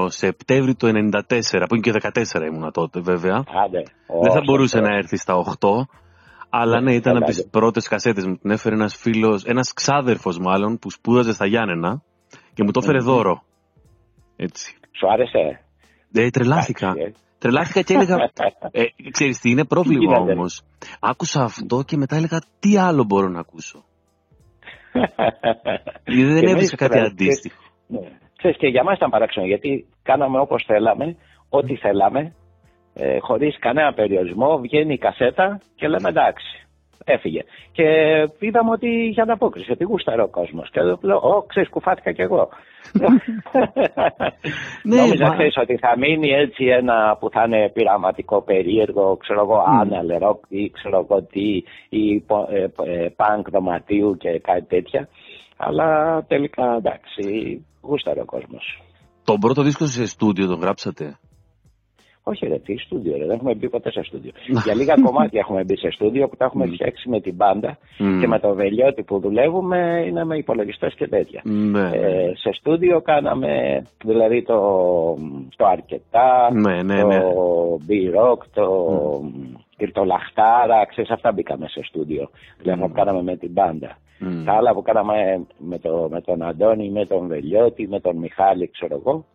[0.09, 1.91] Σεπτέμβρη του 94, που είναι και
[2.35, 3.43] 14 ήμουνα τότε βέβαια.
[3.65, 3.83] Άντε,
[4.21, 4.89] Δεν θα όσο μπορούσε αυτό.
[4.89, 5.69] να έρθει στα 8,
[6.49, 7.49] αλλά ναι, ήταν από καλά, τις ναι.
[7.49, 8.37] πρώτες κασέτες μου.
[8.37, 12.01] Την έφερε ένας φίλος, ένας ξάδερφος μάλλον, που σπούδαζε στα Γιάννενα
[12.53, 13.43] και μου το έφερε δώρο.
[14.35, 14.77] Έτσι.
[14.91, 15.61] Σου άρεσε;
[16.13, 16.87] Ε, τρελάθηκα.
[16.87, 17.27] Εντάξει, ε.
[17.39, 18.29] Τρελάθηκα και έλεγα.
[18.71, 20.61] Ε, ξέρεις τι είναι πρόβλημα γίνεται; όμως.
[20.99, 23.83] Άκουσα αυτό και μετά έλεγα τι άλλο μπορώ να ακούσω;
[26.05, 27.63] Γιατί δεν Και εμείς έβρισκα κάτι τρελα- αντίστοιχο.
[27.87, 27.99] Ναι.
[28.37, 31.15] Ξέρεις, και για μας ήταν παράξενο γιατί κάναμε όπως θέλαμε,
[31.49, 32.33] ό,τι θέλαμε,
[32.93, 36.67] ε, χωρίς κανένα περιορισμό, βγαίνει η κασέτα και λέμε εντάξει.
[37.05, 37.41] Έφυγε.
[37.71, 37.83] Και
[38.39, 40.69] είδαμε ότι είχε ανταπόκριση, ότι γούσταρε ο κόσμος.
[40.71, 42.49] Και λέω, Ω, ξέρεις, κουφάθηκα κι εγώ.
[44.83, 49.41] Ναι, Νόμιζα, μα- ξέρεις, ότι θα μείνει έτσι ένα που θα είναι πειραματικό, περίεργο, ξέρω
[49.41, 54.65] εγώ, άναλε ροκ ή ξέρω εγώ τι, ή πο- ε, ε, punk δωματίου και κάτι
[54.65, 55.07] τέτοια.
[55.57, 55.87] Αλλά
[56.27, 57.25] τελικά, εντάξει,
[57.81, 58.81] γούσταρε ο κόσμος.
[59.23, 61.17] Τον πρώτο δίσκο σε στούντιο τον γράψατε;
[62.29, 64.31] Όχι ρε, τι στούντιο ρε, δεν έχουμε μπει ποτέ σε στούντιο.
[64.65, 68.19] Για λίγα κομμάτια έχουμε μπει σε στούντιο που τα έχουμε φτιάξει με την μπάντα Μμ.
[68.19, 71.41] και με το βελιώτη που δουλεύουμε είναι με υπολογιστές και τέτοια.
[71.43, 71.89] Ναι.
[71.93, 74.59] Ε, σε στούντιο κάναμε δηλαδή το,
[75.55, 77.21] το αρκετά, Ναι, ναι, το ναι.
[77.87, 78.65] B-Rock, το
[79.77, 82.29] Κυρτολαχτάρα, ξέρεις αυτά μπήκαμε σε στούντιο.
[82.61, 83.97] Δηλαδή που κάναμε με την μπάντα.
[84.19, 84.43] Μμ.
[84.45, 88.69] Τα άλλα που κάναμε με, το, με τον Αντώνη, με τον Βελιώτη, με τον Μιχάλη,
[88.69, 89.25] ξέρω εγώ.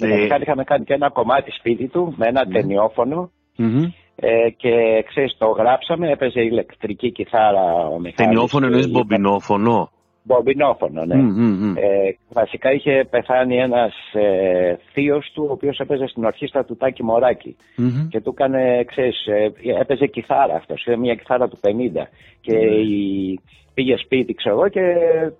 [0.00, 3.82] Με τον Ε, Μιχάλη είχαμε κάνει και ένα κομμάτι σπίτι του με ένα ταινιόφωνο μμμ.
[4.16, 8.14] ε, και ξέρεις το γράψαμε, έπαιζε ηλεκτρική κιθάρα ο Μιχάλης.
[8.14, 9.90] Ταινιόφωνο εννοείς και- μπομπινόφωνο;
[10.26, 11.14] Μπομπινόφωνο, ναι.
[11.14, 11.76] Μμ, μμ, μμ.
[11.76, 17.02] Ε, βασικά είχε πεθάνει ένας ε, θείος του, ο οποίος έπαιζε στην ορχήστρα του Τάκη
[17.04, 17.56] Μωράκη.
[17.76, 18.08] Μμμ.
[18.08, 22.08] Και του έκανε, ξέρεις, ε, έπαιζε κιθάρα αυτός, είχε μια κιθάρα του 50.
[22.40, 22.64] Και Ναι.
[22.64, 23.40] η,
[23.74, 24.82] πήγε σπίτι, ξέρω εγώ, και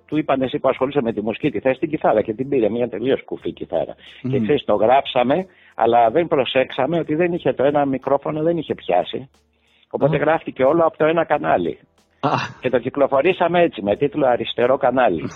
[0.07, 2.23] του είπαν εσύ που ασχολείσαι με τη μουσική, τι θες την κιθάρα.
[2.23, 3.95] Και την πήρε, μια τελείως κουφή κιθάρα.
[4.31, 8.75] Και ξέρεις, το γράψαμε, αλλά δεν προσέξαμε ότι δεν είχε το ένα μικρόφωνο, δεν είχε
[8.75, 9.29] πιάσει.
[9.91, 11.79] Οπότε γράφτηκε όλο από το ένα κανάλι.
[12.21, 15.23] Α, Και το κυκλοφορήσαμε έτσι, με τίτλο Αριστερό κανάλι.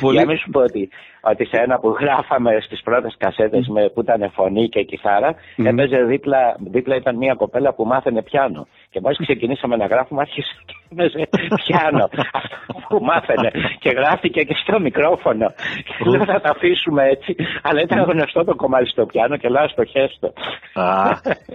[0.00, 0.88] Πολύ- Για να μην σου πω ότι,
[1.20, 5.98] ότι σε ένα που γράφαμε στις πρώτες κασέτες με, που ήταν φωνή και κιθάρα, έπαιζε
[6.02, 8.66] δίπλα, δίπλα ήταν μια κοπέλα που μάθαινε πιάνο.
[8.90, 10.74] Και μόλις ξεκινήσαμε να γράφουμε, άρχισε και
[11.08, 11.28] σε
[11.64, 12.04] πιάνο.
[12.40, 15.46] Αυτό που μάθαινε και γράφτηκε και στο μικρόφωνο.
[15.84, 17.36] Και λέω θα τα αφήσουμε έτσι.
[17.62, 20.32] Αλλά ήταν γνωστό το κομμάτι στο πιάνο και λέω στο χέστο.
[20.74, 20.84] Α,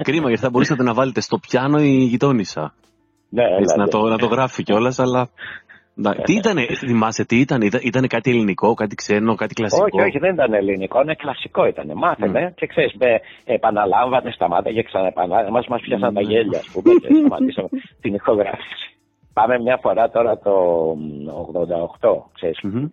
[0.03, 2.73] κρίμα γιατί θα μπορούσατε να βάλετε στο πιάνο η γειτόνισσα.
[3.29, 3.89] Ναι, Έτσι, έλα, να, ναι.
[3.89, 5.29] το, να το γράφει κιόλας, αλλά.
[5.97, 10.07] Να, τι ήταν, θυμάσαι τι ήταν, ήταν, ήτανε κάτι ελληνικό, κάτι ξένο, κάτι κλασικό; Όχι,
[10.07, 11.91] όχι, δεν ήταν ελληνικό, είναι κλασικό ήταν.
[11.95, 12.93] Μάθαινε και ξέρεις,
[13.45, 15.51] επαναλάμβανε, σταμάταγε, ξαναεπανάλαβε.
[15.51, 17.67] Μας μας πιάσαν τα γέλια, ας πούμε, και σταματήσαμε
[18.01, 18.97] την ηχογράφηση.
[19.33, 20.51] Πάμε μια φορά τώρα το
[20.97, 21.27] μ,
[21.99, 22.87] 88, ξέρεις, Μμμ.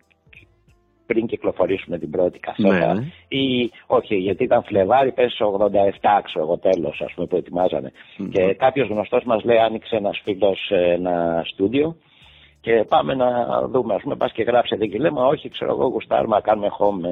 [1.05, 2.93] πριν κυκλοφορήσουμε την πρώτη κασέτα.
[2.93, 3.01] Ναι.
[3.27, 7.91] Ή, όχι, γιατί ήταν Φλεβάρι, πες 87, ξέρω εγώ τέλος, ας πούμε, που ετοιμάζανε.
[8.31, 11.95] Και κάποιος γνωστός μας λέει, άνοιξε ένας φίλος ε, ένα στούντιο
[12.63, 13.27] και πάμε να
[13.67, 14.89] δούμε, ας πούμε, πας και γράψε εκεί.
[14.89, 17.05] Και λέμε, όχι, ξέρω εγώ, γουστάρουμε να κάνουμε home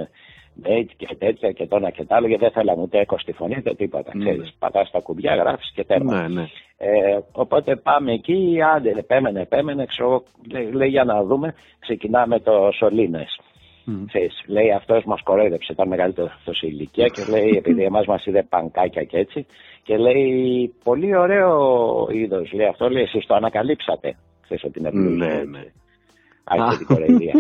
[0.66, 3.56] made και τέτοια και τόνα και τα άλλο, γιατί δεν θέλαμε ούτε έκο στη φωνή,
[3.58, 4.12] ούτε τίποτα.
[4.14, 4.24] Ναι.
[4.24, 6.22] Ξέρεις, πατάς τα κουμπιά, γράφεις και τέρμα.
[6.22, 6.48] Ναι, ναι.
[6.78, 12.40] Ε, οπότε πάμε εκεί, άντε, επέμενε, επέμενε, ξέρω, εγώ, λέει, λέει, για να δούμε, ξεκινάμε
[12.40, 13.40] το Σολίνες.
[13.86, 14.06] Μμ.
[14.06, 18.26] Ξέρεις, λέει αυτός μας κορόιδεψε, ήταν μεγαλύτερο αυτός σε ηλικία και λέει επειδή εμάς μας
[18.26, 19.46] είδε πανκάκια και έτσι
[19.84, 24.16] και λέει πολύ ωραίο είδος, λέει αυτό, λέει εσείς το ανακαλύψατε.
[24.52, 25.50] Ξέρεις ότι είναι πλούσιο, Ναι, έτσι.
[25.50, 25.64] ναι.
[26.44, 27.34] Άρχισε την κοροϊδία.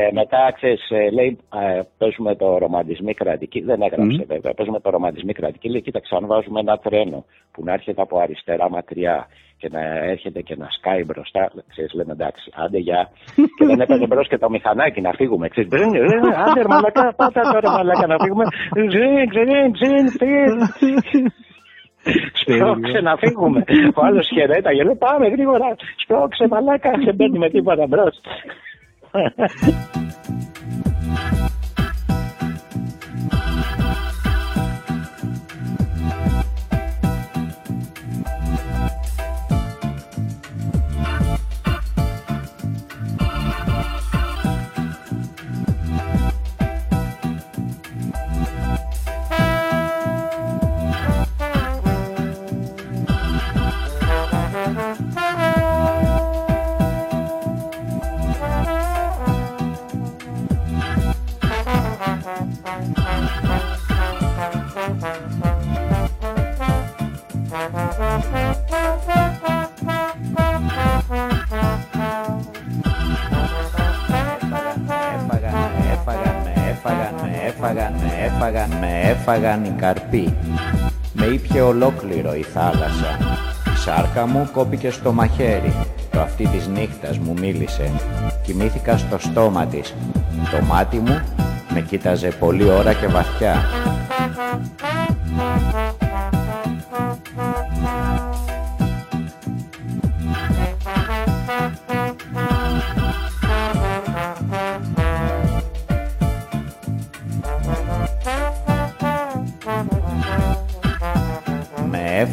[0.00, 3.60] ε, μετά, ξέρεις, ε, λέει, ε, παίζουμε το ρομαντισμή κρατική.
[3.60, 4.26] Δεν έγραψε Μμ.
[4.34, 4.52] βέβαια.
[4.54, 5.68] Παίζουμε το ρομαντισμή κρατική.
[5.68, 9.26] Λέει, κοίταξε, αν βάζουμε ένα τρένο που να έρχεται από αριστερά μακριά
[9.60, 9.80] και να
[10.12, 13.00] έρχεται και να σκάει μπροστά, ξέρεις, λέμε εντάξει, άντε για.
[13.58, 15.48] και δεν έπαιρνε μπρος και το μηχανάκι να φύγουμε.
[15.48, 18.44] Ξέρεις, «Μπριν, μπριν, άντε ρε μαλακά, πάτα τώρα μαλακά να φύγουμε.
[18.92, 21.22] Ζιν, ζιν, ζιν, φύγε.
[22.40, 23.64] Σπρώξε να φύγουμε.
[23.94, 24.82] Ο άλλος χαιρέταγε.
[24.82, 25.76] Λέει πάμε γρήγορα.
[26.02, 26.90] Σπρώξε μαλάκα.
[27.04, 28.20] Δεν μπαίνει με τίποτα μπρος.
[79.28, 80.36] Έφαγαν οι καρποί.
[81.12, 83.18] Με ήπια ολόκληρο η θάλασσα.
[83.74, 85.72] Η σάρκα μου κόπηκε στο μαχαίρι.
[86.10, 87.90] Το αυτή της νύχτας μου μίλησε.
[88.42, 89.94] Κοιμήθηκα στο στόμα της.
[90.50, 91.20] Το μάτι μου
[91.68, 93.64] με κοίταζε πολύ ώρα και βαθιά.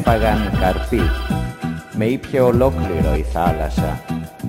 [0.06, 1.00] Έφαγαν οι καρποί.
[1.92, 4.00] Με ήπια ολόκληρο η θάλασσα.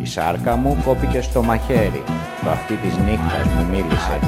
[0.02, 2.04] Η σάρκα μου κόπηκε στο μαχαίρι.
[2.44, 4.20] Το αυτή της νύχτας μου μίλησε.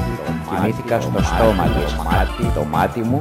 [0.48, 1.94] Κοιμήθηκα στο στόμα της.
[1.94, 3.20] Μάτι, το μάτι μου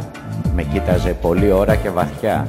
[0.56, 2.48] με κοίταζε πολύ ώρα και βαθιά.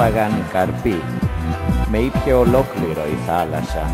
[0.00, 1.02] Έφαγαν οι καρποί.
[1.90, 3.90] Με ήπια ολόκληρο η θάλασσα.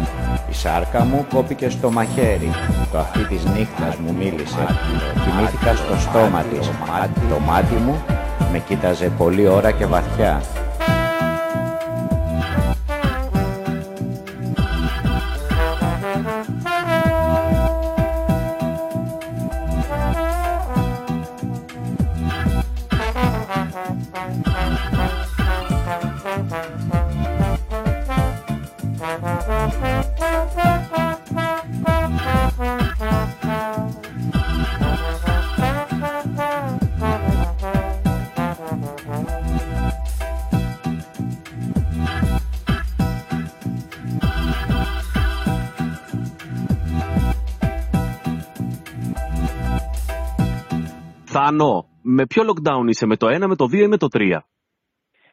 [0.51, 2.51] Η σάρκα μου κόπηκε στο μαχαίρι.
[2.93, 4.67] Το αυτή της νύχτας μου μίλησε.
[5.25, 6.67] Κοιμήθηκα στο στόμα της.
[7.31, 8.03] Το μάτι μου
[8.53, 10.43] με κοίταζε πολύ ώρα και βαθιά.
[51.57, 54.21] πιθανό, με ποιο lockdown είσαι, με το 1, με το 2 ή με το 3.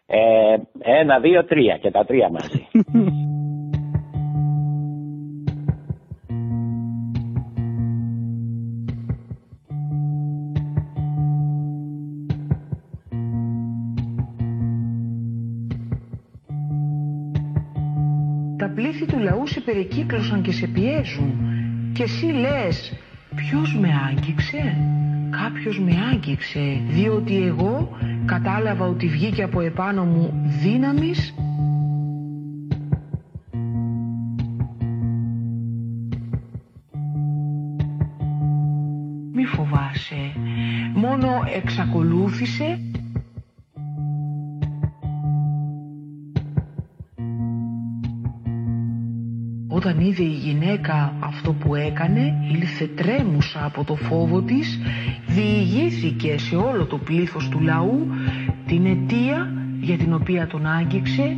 [0.05, 0.55] Ε,
[0.99, 2.67] ένα, δύο, τρία και τα τρία μαζί.
[18.57, 21.33] Τα πλήθη του λαού σε περικύκλωσαν και σε πιέζουν.
[21.93, 22.93] Και εσύ λες,
[23.35, 24.77] ποιος με άγγιξε;
[25.41, 31.33] Κάποιος με άγγιξε, διότι εγώ κατάλαβα ότι βγήκε από επάνω μου δύναμης.
[39.33, 40.33] Μη φοβάσαι,
[40.93, 42.79] μόνο εξακολούθησε
[49.93, 54.79] Όταν είδε η γυναίκα αυτό που έκανε, ήλθε τρέμουσα από το φόβο της,
[55.27, 58.07] διηγήθηκε σε όλο το πλήθος του λαού
[58.67, 61.35] την αιτία για την οποία τον άγγιξε,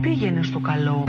[0.00, 1.04] πήγαινε στο καλό.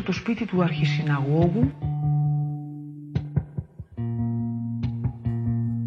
[0.00, 1.72] Ήρθε κάποιος από το σπίτι του αρχισυναγώγου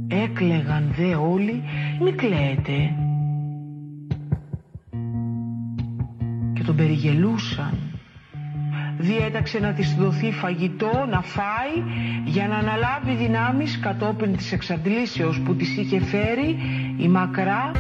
[0.08, 1.64] Έκλεγαν δε όλοι
[2.00, 2.94] Μη κλαίτε
[6.54, 7.78] Και τον περιγελούσαν.
[8.98, 11.84] Διέταξε να της δοθεί φαγητό να φάει
[12.26, 16.58] για να αναλάβει δυνάμεις κατόπιν της εξαντλήσεως που της είχε φέρει
[16.98, 17.72] η μακρά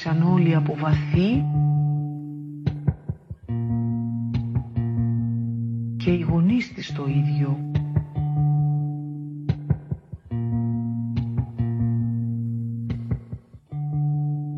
[0.00, 1.44] κυριεύθησαν όλοι από βαθύ
[5.96, 7.58] και οι γονείς της το ίδιο.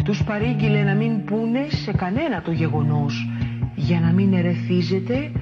[0.05, 3.29] Τους παρήγγειλε να μην πούνε σε κανένα το γεγονός
[3.75, 5.33] για να μην ερεθίζεται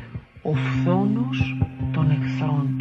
[0.42, 1.56] ο φθόνος
[1.92, 2.79] των εχθρών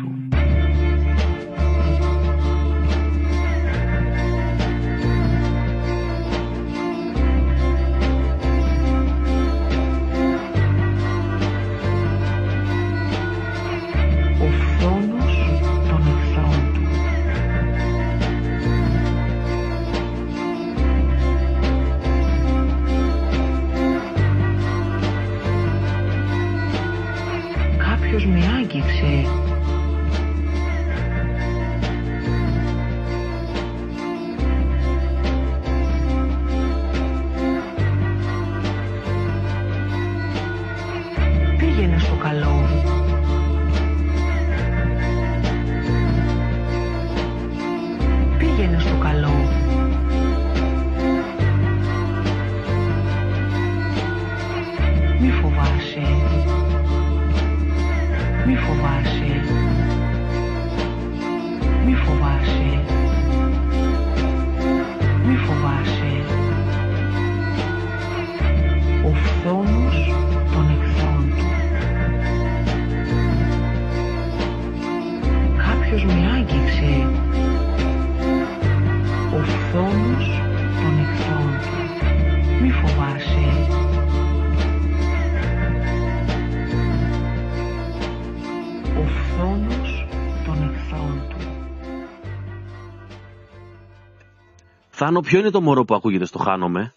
[95.01, 96.93] Θάνο, ποιο είναι το μωρό που ακούγεται στο χάνομαι.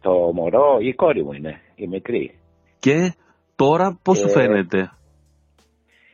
[0.00, 2.38] Το μωρό, η κόρη μου είναι, η μικρή.
[2.78, 3.14] Και
[3.56, 4.90] τώρα πώς σου Ε, φαίνεται;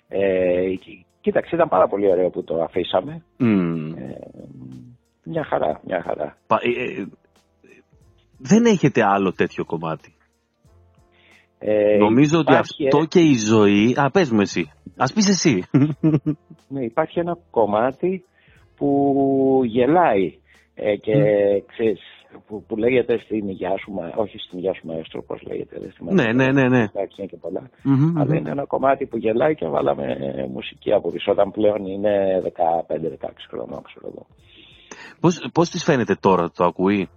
[0.08, 3.22] Ε, κοί- κοίταξε, ήταν πάρα πολύ ωραίο που το αφήσαμε.
[3.38, 3.92] Μμμ.
[5.24, 6.36] Μια χαρά, μια χαρά.
[6.46, 7.06] Πα- ε, ε,
[8.38, 10.14] δεν έχετε άλλο τέτοιο κομμάτι;
[11.58, 13.94] Ε, Νομίζω ότι υπάρχει, αυτό ε, και η ζωή...
[13.96, 14.72] Α, πες μου εσύ.
[14.96, 15.62] Ας πεις εσύ.
[16.68, 18.24] ναι, υπάρχει ένα κομμάτι
[18.80, 20.26] που γελάει
[20.74, 21.12] ε, και
[21.66, 22.00] ξέρεις,
[22.46, 25.76] που, που λέγεται στην υγειά σου, μα- όχι στην υγειά σου μαέστρο, πώς λέγεται.
[25.80, 26.22] δεν θυμάμαι.
[26.22, 26.82] Ναι, ναι, ναι, ναι.
[26.82, 27.70] Εντάξει, είναι και πολλά.
[27.82, 28.34] Μμμ, Αλλά μμμ.
[28.34, 30.04] είναι ένα κομμάτι που γελάει και βάλαμε
[30.36, 34.26] ε, μουσική από πίσω όταν πλέον είναι 15-16 χρονών, ξέρω εγώ.
[35.20, 37.08] Πώς, πώς της φαίνεται τώρα, το ακούει;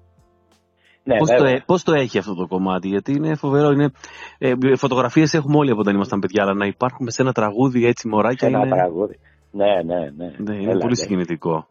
[1.04, 1.52] Ναι, πώς, το, βέβαια.
[1.52, 3.72] ε- πώς το έχει αυτό το κομμάτι, γιατί είναι φοβερό.
[3.72, 3.92] Είναι,
[4.38, 8.08] ε, φωτογραφίες έχουμε όλοι από όταν ήμασταν παιδιά, αλλά να υπάρχουμε σε ένα τραγούδι έτσι
[8.08, 9.20] μωράκια Σε ένα είναι, τραγούδι.
[9.60, 10.28] Ναι, ναι, ναι.
[10.38, 11.04] ναι, είναι Έλα, πολύ ναι.
[11.04, 11.68] συγκινητικό.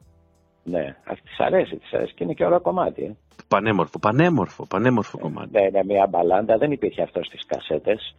[0.65, 3.03] Ναι, αυτή της αρέσει, της αρέσει και είναι και ωραίο κομμάτι.
[3.05, 3.13] Ε.
[3.49, 5.51] Πανέμορφο, πανέμορφο, πανέμορφο κομμάτι.
[5.53, 8.17] Ναι, είναι μια μπαλάντα, δεν υπήρχε αυτό στις κασέτες.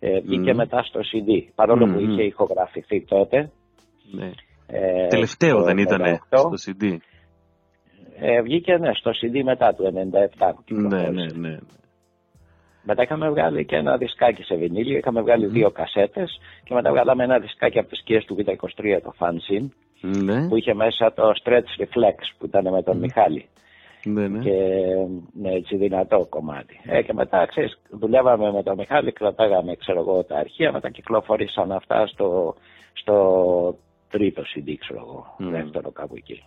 [0.00, 0.56] Ε, βγήκε Μμμ.
[0.56, 2.10] μετά στο CD, παρόλο που Μμμ.
[2.10, 3.50] είχε ηχογραφηθεί τότε.
[4.12, 4.30] Ναι.
[4.66, 6.38] Ε, Τελευταίο το δεν ήταν 98.
[6.38, 6.96] στο CD.
[8.20, 11.10] Ε, βγήκε ναι, στο CD μετά του 97 που Ναι, κυκλοφόρησε.
[11.10, 11.56] ναι, ναι.
[12.88, 17.24] Μετά είχαμε βγάλει και ένα δισκάκι σε βινίλιο, είχαμε βγάλει δύο κασέτες και μετά βγάλαμε
[17.24, 19.68] ένα δισκάκι από τις σκιές του Β23, το Fanzine,
[20.00, 23.48] Ναι, που είχε μέσα το Stretch Reflex που ήταν με τον Μιχάλη.
[24.04, 24.38] ναι, ναι.
[24.38, 24.52] και
[25.32, 26.80] με έτσι δυνατό κομμάτι.
[26.84, 31.72] Ε, και μετά, ξέρεις, δουλεύαμε με τον Μιχάλη, κρατάγαμε, ξέρω εγώ, τα αρχεία, μετά κυκλοφορήσαν
[31.72, 32.54] αυτά στο,
[32.92, 33.16] στο
[34.10, 35.50] τρίτο CD, ξέρω εγώ, Μμμ.
[35.50, 36.42] δεύτερο κάπου εκεί.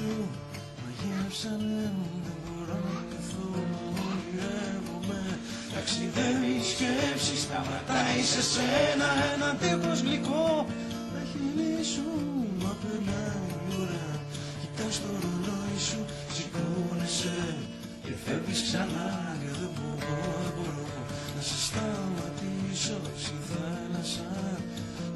[0.00, 0.28] Μάτια σου
[0.82, 1.92] μαγεύσανε
[2.24, 3.78] Δεν μπορώ να καθόλου
[4.08, 5.22] ονειρεύομαι
[5.74, 10.66] Ταξιδεύει η σκέψη Σταματάει σε σένα Ένα τείχος γλυκό.
[11.12, 12.08] Τα χείλη σου
[12.62, 14.06] Μα περνάει η ώρα.
[14.60, 16.00] Κοιτάς το ρολόι σου
[16.34, 17.38] Σηκώνεσαι.
[18.04, 19.08] Και φεύγεις ξανά
[19.40, 20.88] Και δεν μπορώ, δεν μπορώ.
[21.36, 24.30] Να σε σταματήσω Στη θάλασσα.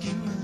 [0.00, 0.43] Κι είμαι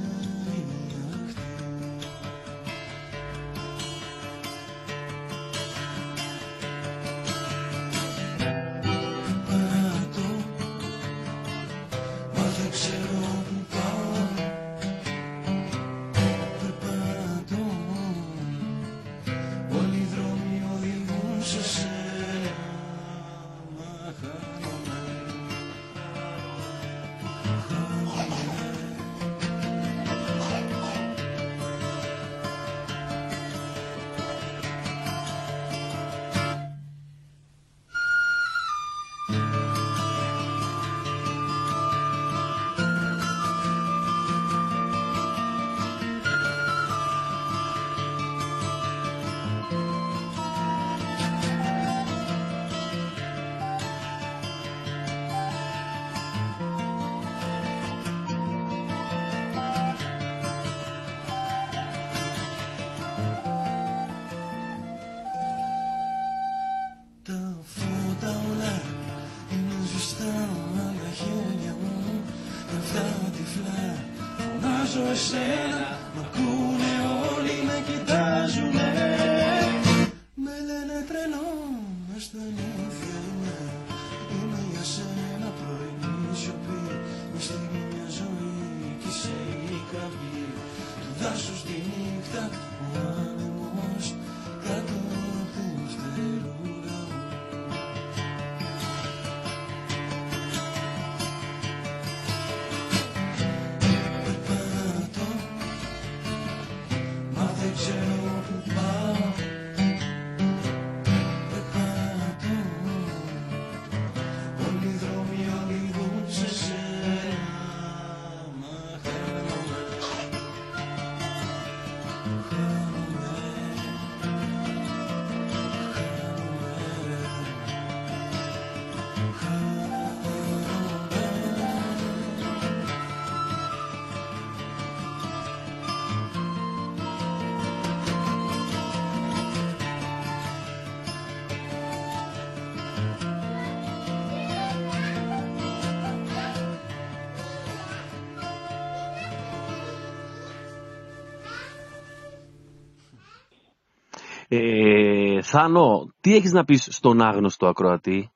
[154.62, 158.30] Ε, Θάνο, τι έχεις να πεις στον άγνωστο ακροατή;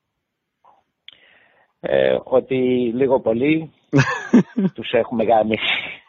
[1.81, 2.57] Ε, ότι
[2.95, 3.73] λίγο πολύ
[4.75, 6.03] τους έχουμε γάμισει.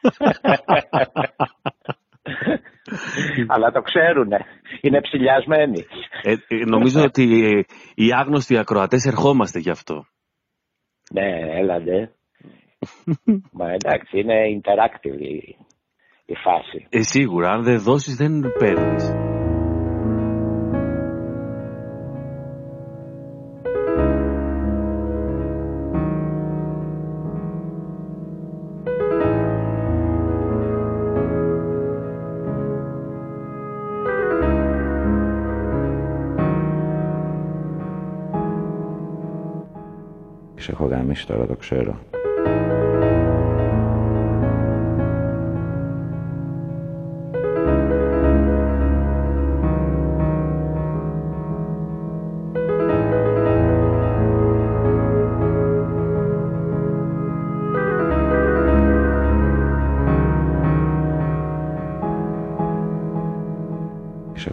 [3.47, 4.45] Αλλά το ξέρουνε.
[4.81, 5.85] Είναι ψηλιασμένοι.
[6.21, 7.63] Ε, ε, νομίζω ότι ε,
[7.95, 10.05] οι άγνωστοι ακροατές ερχόμαστε γι' αυτό.
[11.11, 12.11] Ναι, έλατε.
[13.57, 15.55] Μα εντάξει, είναι interactive η,
[16.25, 16.87] η φάση.
[16.89, 19.13] Ε, σίγουρα, αν δεν δώσεις δεν παίρνεις.
[40.75, 41.99] Σε έχω γαμίσει τώρα το ξέρω.
[64.33, 64.49] Σε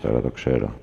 [0.00, 0.74] τώρα το ξέρω.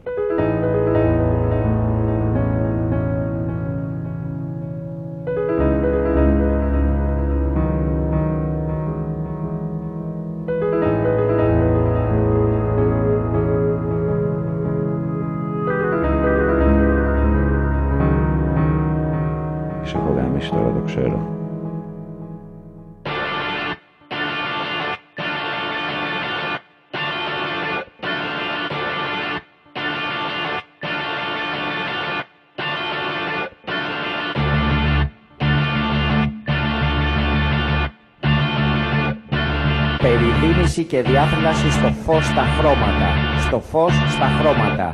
[40.93, 43.09] Και διάθλαση στο φως στα χρώματα.
[43.45, 44.87] Στο φως στα χρώματα.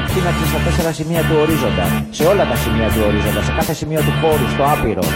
[0.00, 1.86] Εκτείναξη στα τέσσερα σημεία του ορίζοντα.
[2.16, 3.40] Σε όλα τα σημεία του ορίζοντα.
[3.48, 4.46] Σε κάθε σημείο του χώρου.
[4.54, 5.06] Στο άπειρο.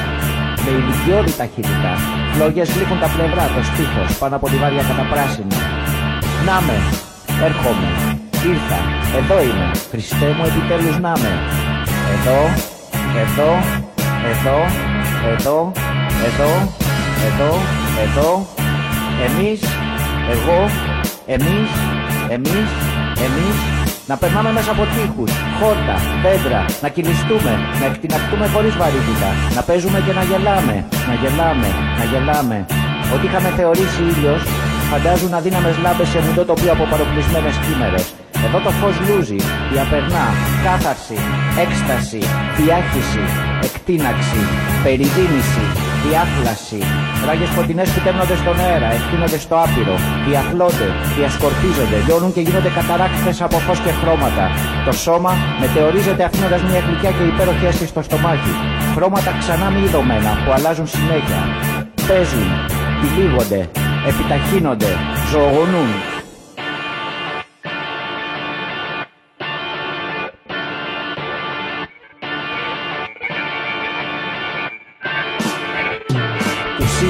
[0.62, 1.92] Με ηλικιώδη ταχύτητα.
[2.32, 3.44] Φλόγες γλύφουν τα πλευρά.
[3.54, 4.10] Το στίχος.
[4.22, 5.58] Πάνω από τη βάρια καταπράσινη.
[6.46, 6.76] Να με.
[7.48, 7.88] Έρχομαι.
[8.50, 8.80] Ήρθα.
[9.18, 9.66] Εδώ είμαι.
[9.92, 11.32] Χριστέ μου επιτέλους να με.
[12.14, 12.40] Εδώ.
[13.24, 13.50] Εδώ.
[14.32, 14.58] Εδώ.
[15.32, 15.58] Εδώ.
[16.28, 16.50] Εδώ.
[17.26, 17.50] Εδώ.
[18.04, 18.30] Εδώ.
[19.26, 19.60] Εμείς,
[20.34, 20.60] εγώ,
[21.36, 21.70] εμείς,
[22.36, 22.70] εμείς,
[23.26, 23.56] εμείς,
[24.10, 29.98] να περνάμε μέσα από τείχους, χόρτα, δέντρα, να κυλιστούμε, να εκτιναχτούμε χωρίς βαρύτητα, να παίζουμε
[30.06, 30.76] και να γελάμε,
[31.08, 31.68] να γελάμε,
[31.98, 32.58] να γελάμε.
[33.14, 34.42] Ό,τι είχαμε θεωρήσει ήλιος,
[34.90, 38.06] φαντάζουν αδύναμες λάμπες σε μουντό τοπίο από παροπλισμένες κύμερες.
[38.46, 39.40] Εδώ το φως λούζει,
[39.72, 40.26] διαπερνά,
[40.64, 41.18] κάθαρση,
[41.64, 42.20] έκσταση,
[42.58, 43.24] διάχυση,
[43.66, 44.40] εκτίναξη,
[44.84, 45.64] περιδίνηση,
[46.04, 46.80] διάχλαση.
[47.26, 49.96] Ράγες φωτεινές φυτέμνονται στον αέρα, εκτείνονται στο άπειρο,
[50.26, 54.44] διαθλώνται, διασκορπίζονται, λιώνουν και γίνονται καταράκτες από φως και χρώματα.
[54.86, 55.32] Το σώμα
[55.62, 58.52] μετεωρίζεται αφήνοντας μια γλυκιά και υπέροχη αίσθηση στο στομάχι.
[58.94, 61.40] Χρώματα ξανά μη ειδωμένα που αλλάζουν συνέχεια.
[62.08, 62.48] Παίζουν,
[63.00, 63.60] τυλίγονται,
[64.10, 64.90] επιταχύνονται,
[65.30, 65.90] ζωογονούν,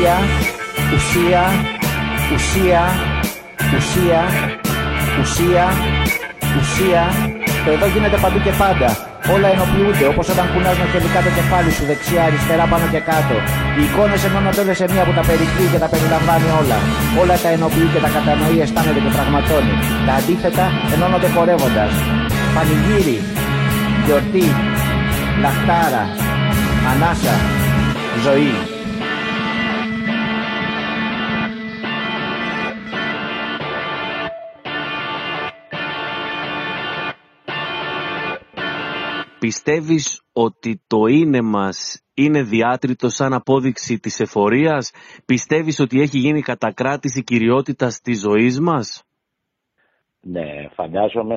[0.03, 0.19] ουσία,
[0.95, 1.43] ουσία,
[2.35, 2.83] ουσία,
[3.77, 4.23] ουσία,
[5.21, 5.65] ουσία,
[6.59, 7.05] ουσία.
[7.65, 8.89] Το εδώ γίνεται παντού και πάντα.
[9.35, 13.37] Όλα ενοποιούνται όπως όταν κουνάς μεχελικά το κεφάλι σου δεξιά, αριστερά, πάνω και κάτω.
[13.79, 16.79] Οι εικόνες ενώνονται όλες σε μία που τα περικλεί και τα περιλαμβάνει όλα.
[17.23, 19.75] Όλα τα ενοποιεί και τα κατανοεί, αισθάνεται και πραγματώνει.
[20.07, 21.93] Τα αντίθετα ενώνονται χορεύοντας.
[22.55, 23.19] Πανηγύρι,
[24.05, 24.47] γιορτή,
[25.43, 26.05] λαχτάρα,
[26.91, 27.35] ανάσα,
[28.25, 28.72] ζωή.
[39.47, 44.93] Πιστεύεις ότι το είναι μας είναι διάτριτο σαν απόδειξη της εφορίας;
[45.25, 49.05] Πιστεύεις ότι έχει γίνει κατακράτηση κυριότητας της ζωής μας;
[50.21, 51.37] Ναι, φαντάζομαι,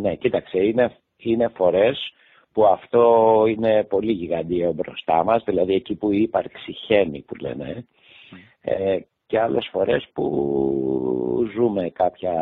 [0.00, 2.12] ναι, κοίταξε, είναι, είναι φορές
[2.52, 7.86] που αυτό είναι πολύ γιγαντιαίο μπροστά μας, δηλαδή εκεί που η ύπαρξη χαίνει που λένε,
[8.60, 10.26] ε, και άλλες φορές που
[11.54, 12.34] ζούμε κάποια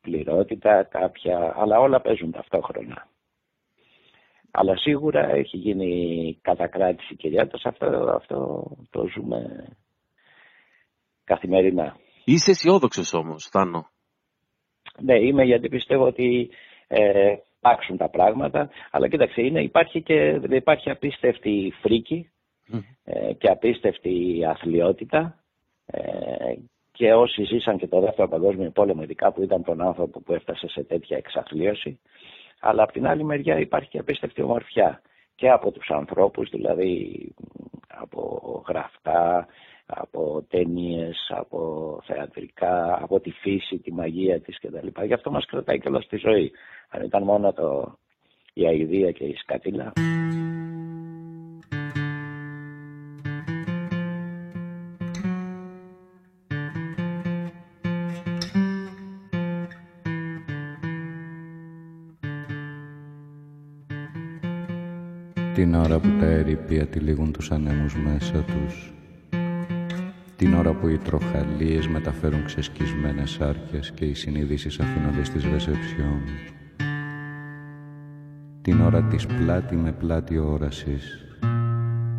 [0.00, 3.08] πληρότητα, κάποια, αλλά όλα παίζουν ταυτόχρονα.
[4.50, 9.68] Αλλά σίγουρα έχει γίνει κατακράτηση κυριότητας, αυτό, αυτό το ζούμε
[11.24, 11.96] καθημερινά.
[12.24, 13.86] Είσαι αισιόδοξος όμως, Θάνο;
[14.98, 16.50] Ναι, είμαι γιατί πιστεύω ότι
[16.88, 22.30] ε, υπάρξουν τα πράγματα, αλλά κοίταξε, είναι, υπάρχει και υπάρχει απίστευτη φρίκη
[23.04, 25.44] ε, και απίστευτη αθλειότητα
[25.86, 26.00] ε,
[26.92, 30.68] και όσοι ζήσαν και το δεύτερο παγκόσμιο πόλεμο ειδικά που ήταν τον άνθρωπο που έφτασε
[30.68, 32.00] σε τέτοια εξαθλίωση
[32.60, 35.02] αλλά από την άλλη μεριά υπάρχει και απίστευτη ομορφιά
[35.34, 37.34] και από τους ανθρώπους, δηλαδή
[37.88, 39.46] από γραφτά,
[39.86, 45.02] από ταινίες, από θεατρικά, από τη φύση, τη μαγεία της κτλ.
[45.04, 46.52] Γι' αυτό μας κρατάει και όλα στη ζωή.
[46.88, 47.98] Αν ήταν μόνο το,
[48.52, 49.92] η αηδία και η σκατήλα.
[65.60, 68.92] Την ώρα που τα ερήπια τυλίγουν τους ανέμους μέσα τους.
[70.36, 76.20] Την ώρα που οι τροχαλίες μεταφέρουν ξεσκισμένες άρκες και οι συνείδησεις αφήνονται στις ρεσεψιόν.
[78.62, 81.24] Την ώρα της πλάτη με πλάτη όρασης.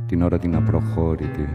[0.06, 1.50] Την ώρα την απροχώρητη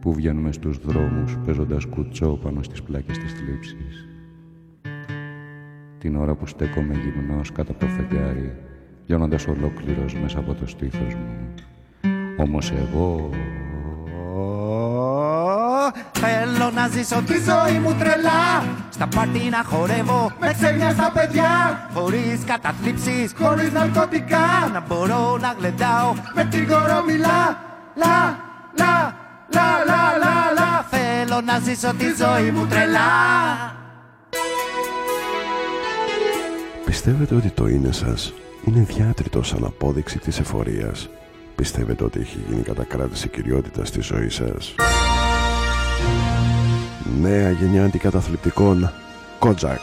[0.00, 4.08] που βγαίνουμε στους δρόμους παίζοντας κουτσό πάνω στις πλάκες της θλίψης.
[5.98, 8.67] Την ώρα που στέκομαι γυμνός κάτω από το φεγγάρι
[9.08, 11.54] λιώνοντας ολόκληρος μέσα από το στήθος μου.
[12.36, 13.30] Όμως εγώ...
[16.12, 18.64] Θέλω να ζήσω τη ζωή μου τρελά.
[18.90, 21.88] Στα πάρτι να χορεύω Με ξένια στα παιδιά.
[21.94, 24.70] Χωρίς καταθλίψεις Χωρίς ναρκωτικά.
[24.72, 27.40] Να μπορώ να γλεντάω Με την κορομιλά.
[27.94, 28.38] Λα,
[28.78, 28.94] λα,
[29.54, 30.86] λα, λα, λα, λα.
[30.90, 33.10] Θέλω να ζήσω τη ζωή μου τρελά.
[36.84, 38.32] Πιστεύετε ότι το είναι σας;
[38.64, 41.08] Είναι διάτριτος σαν απόδειξη της εφορίας.
[41.54, 44.74] Πιστεύετε ότι έχει γίνει κατακράτηση κυριότητα στη ζωή σας;
[47.20, 48.92] Νέα γενιά αντικαταθλιπτικών
[49.38, 49.80] Κότζακ.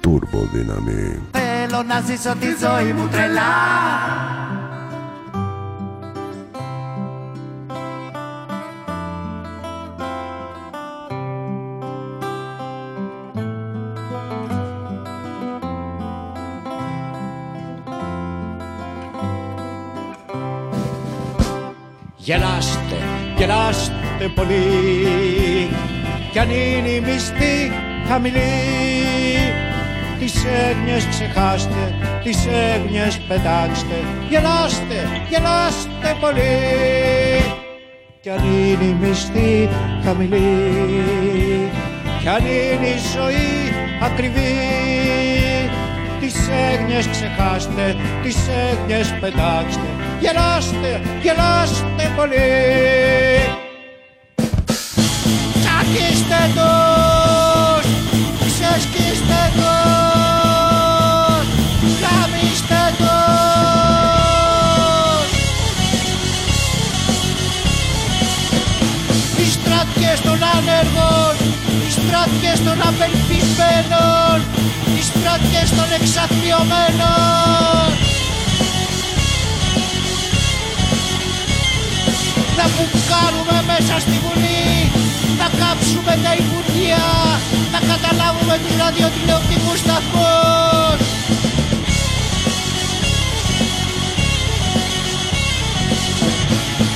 [0.00, 1.20] Τούρμπο δύναμη.
[1.30, 4.35] Θέλω να ζήσω τη ζωή μου τρελά
[22.26, 22.98] Γελάστε,
[23.36, 25.68] γελάστε πολύ.
[26.32, 27.72] Κι αν είναι η μισθή
[28.08, 28.40] χαμηλή
[30.18, 33.94] τις έγνοιες ξεχάστε, τις έγνοιες πετάξτε.
[34.28, 36.52] Γελάστε, γελάστε πολύ.
[38.20, 39.68] Κι αν είναι η μισθή
[40.04, 41.70] χαμηλή
[42.20, 43.72] κι αν είναι η ζωή
[44.02, 44.54] ακριβή.
[46.20, 46.34] Τις
[46.72, 52.50] έγνοιες ξεχάστε, τις έγνοιες πετάξτε Γελάστε, γελάστε πολύ.
[55.60, 57.86] Τσακίστε τους,
[58.46, 61.46] ξεσκίστε τους
[62.00, 63.06] Γαμίστε τους.
[69.38, 71.34] Οι στράτιες των άνεργων,
[71.86, 74.38] οι στράτιες των απελπισμένων
[74.98, 78.05] οι στράτιες των εξαθλειωμένων
[82.66, 84.90] να μπουκάρουμε μέσα στη Βουλή,
[85.40, 87.04] να κάψουμε τα Υπουργεία,
[87.72, 90.98] να καταλάβουμε τους ραδιοτηλεοπτικούς σταθμούς.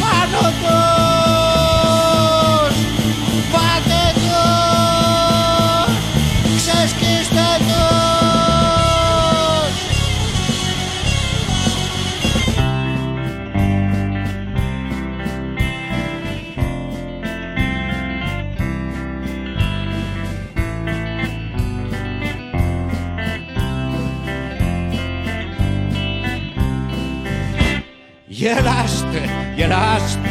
[0.01, 1.10] Πάνω τους,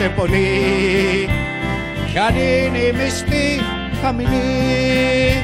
[0.10, 1.30] γελάστε πολύ.
[2.12, 3.62] Κι αν είναι η μισθή
[4.01, 5.43] χαμηλή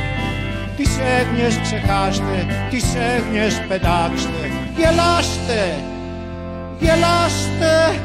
[0.78, 4.51] τις έγνοιες ξεχάστε, τις έγνοιες πετάξτε.
[4.78, 5.76] Γελάστε,
[6.80, 7.99] γελάστε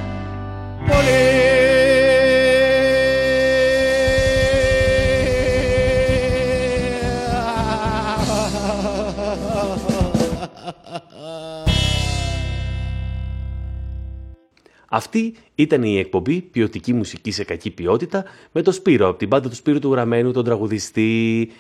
[14.93, 19.49] Αυτή ήταν η εκπομπή Ποιοτική μουσικής σε κακή ποιότητα με το Σπύρο από την πάντα
[19.49, 21.51] του Σπύρου του Γραμμένου, τον τραγουδιστή.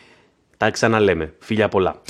[0.56, 1.34] Τα ξαναλέμε.
[1.38, 2.02] Φιλιά πολλά.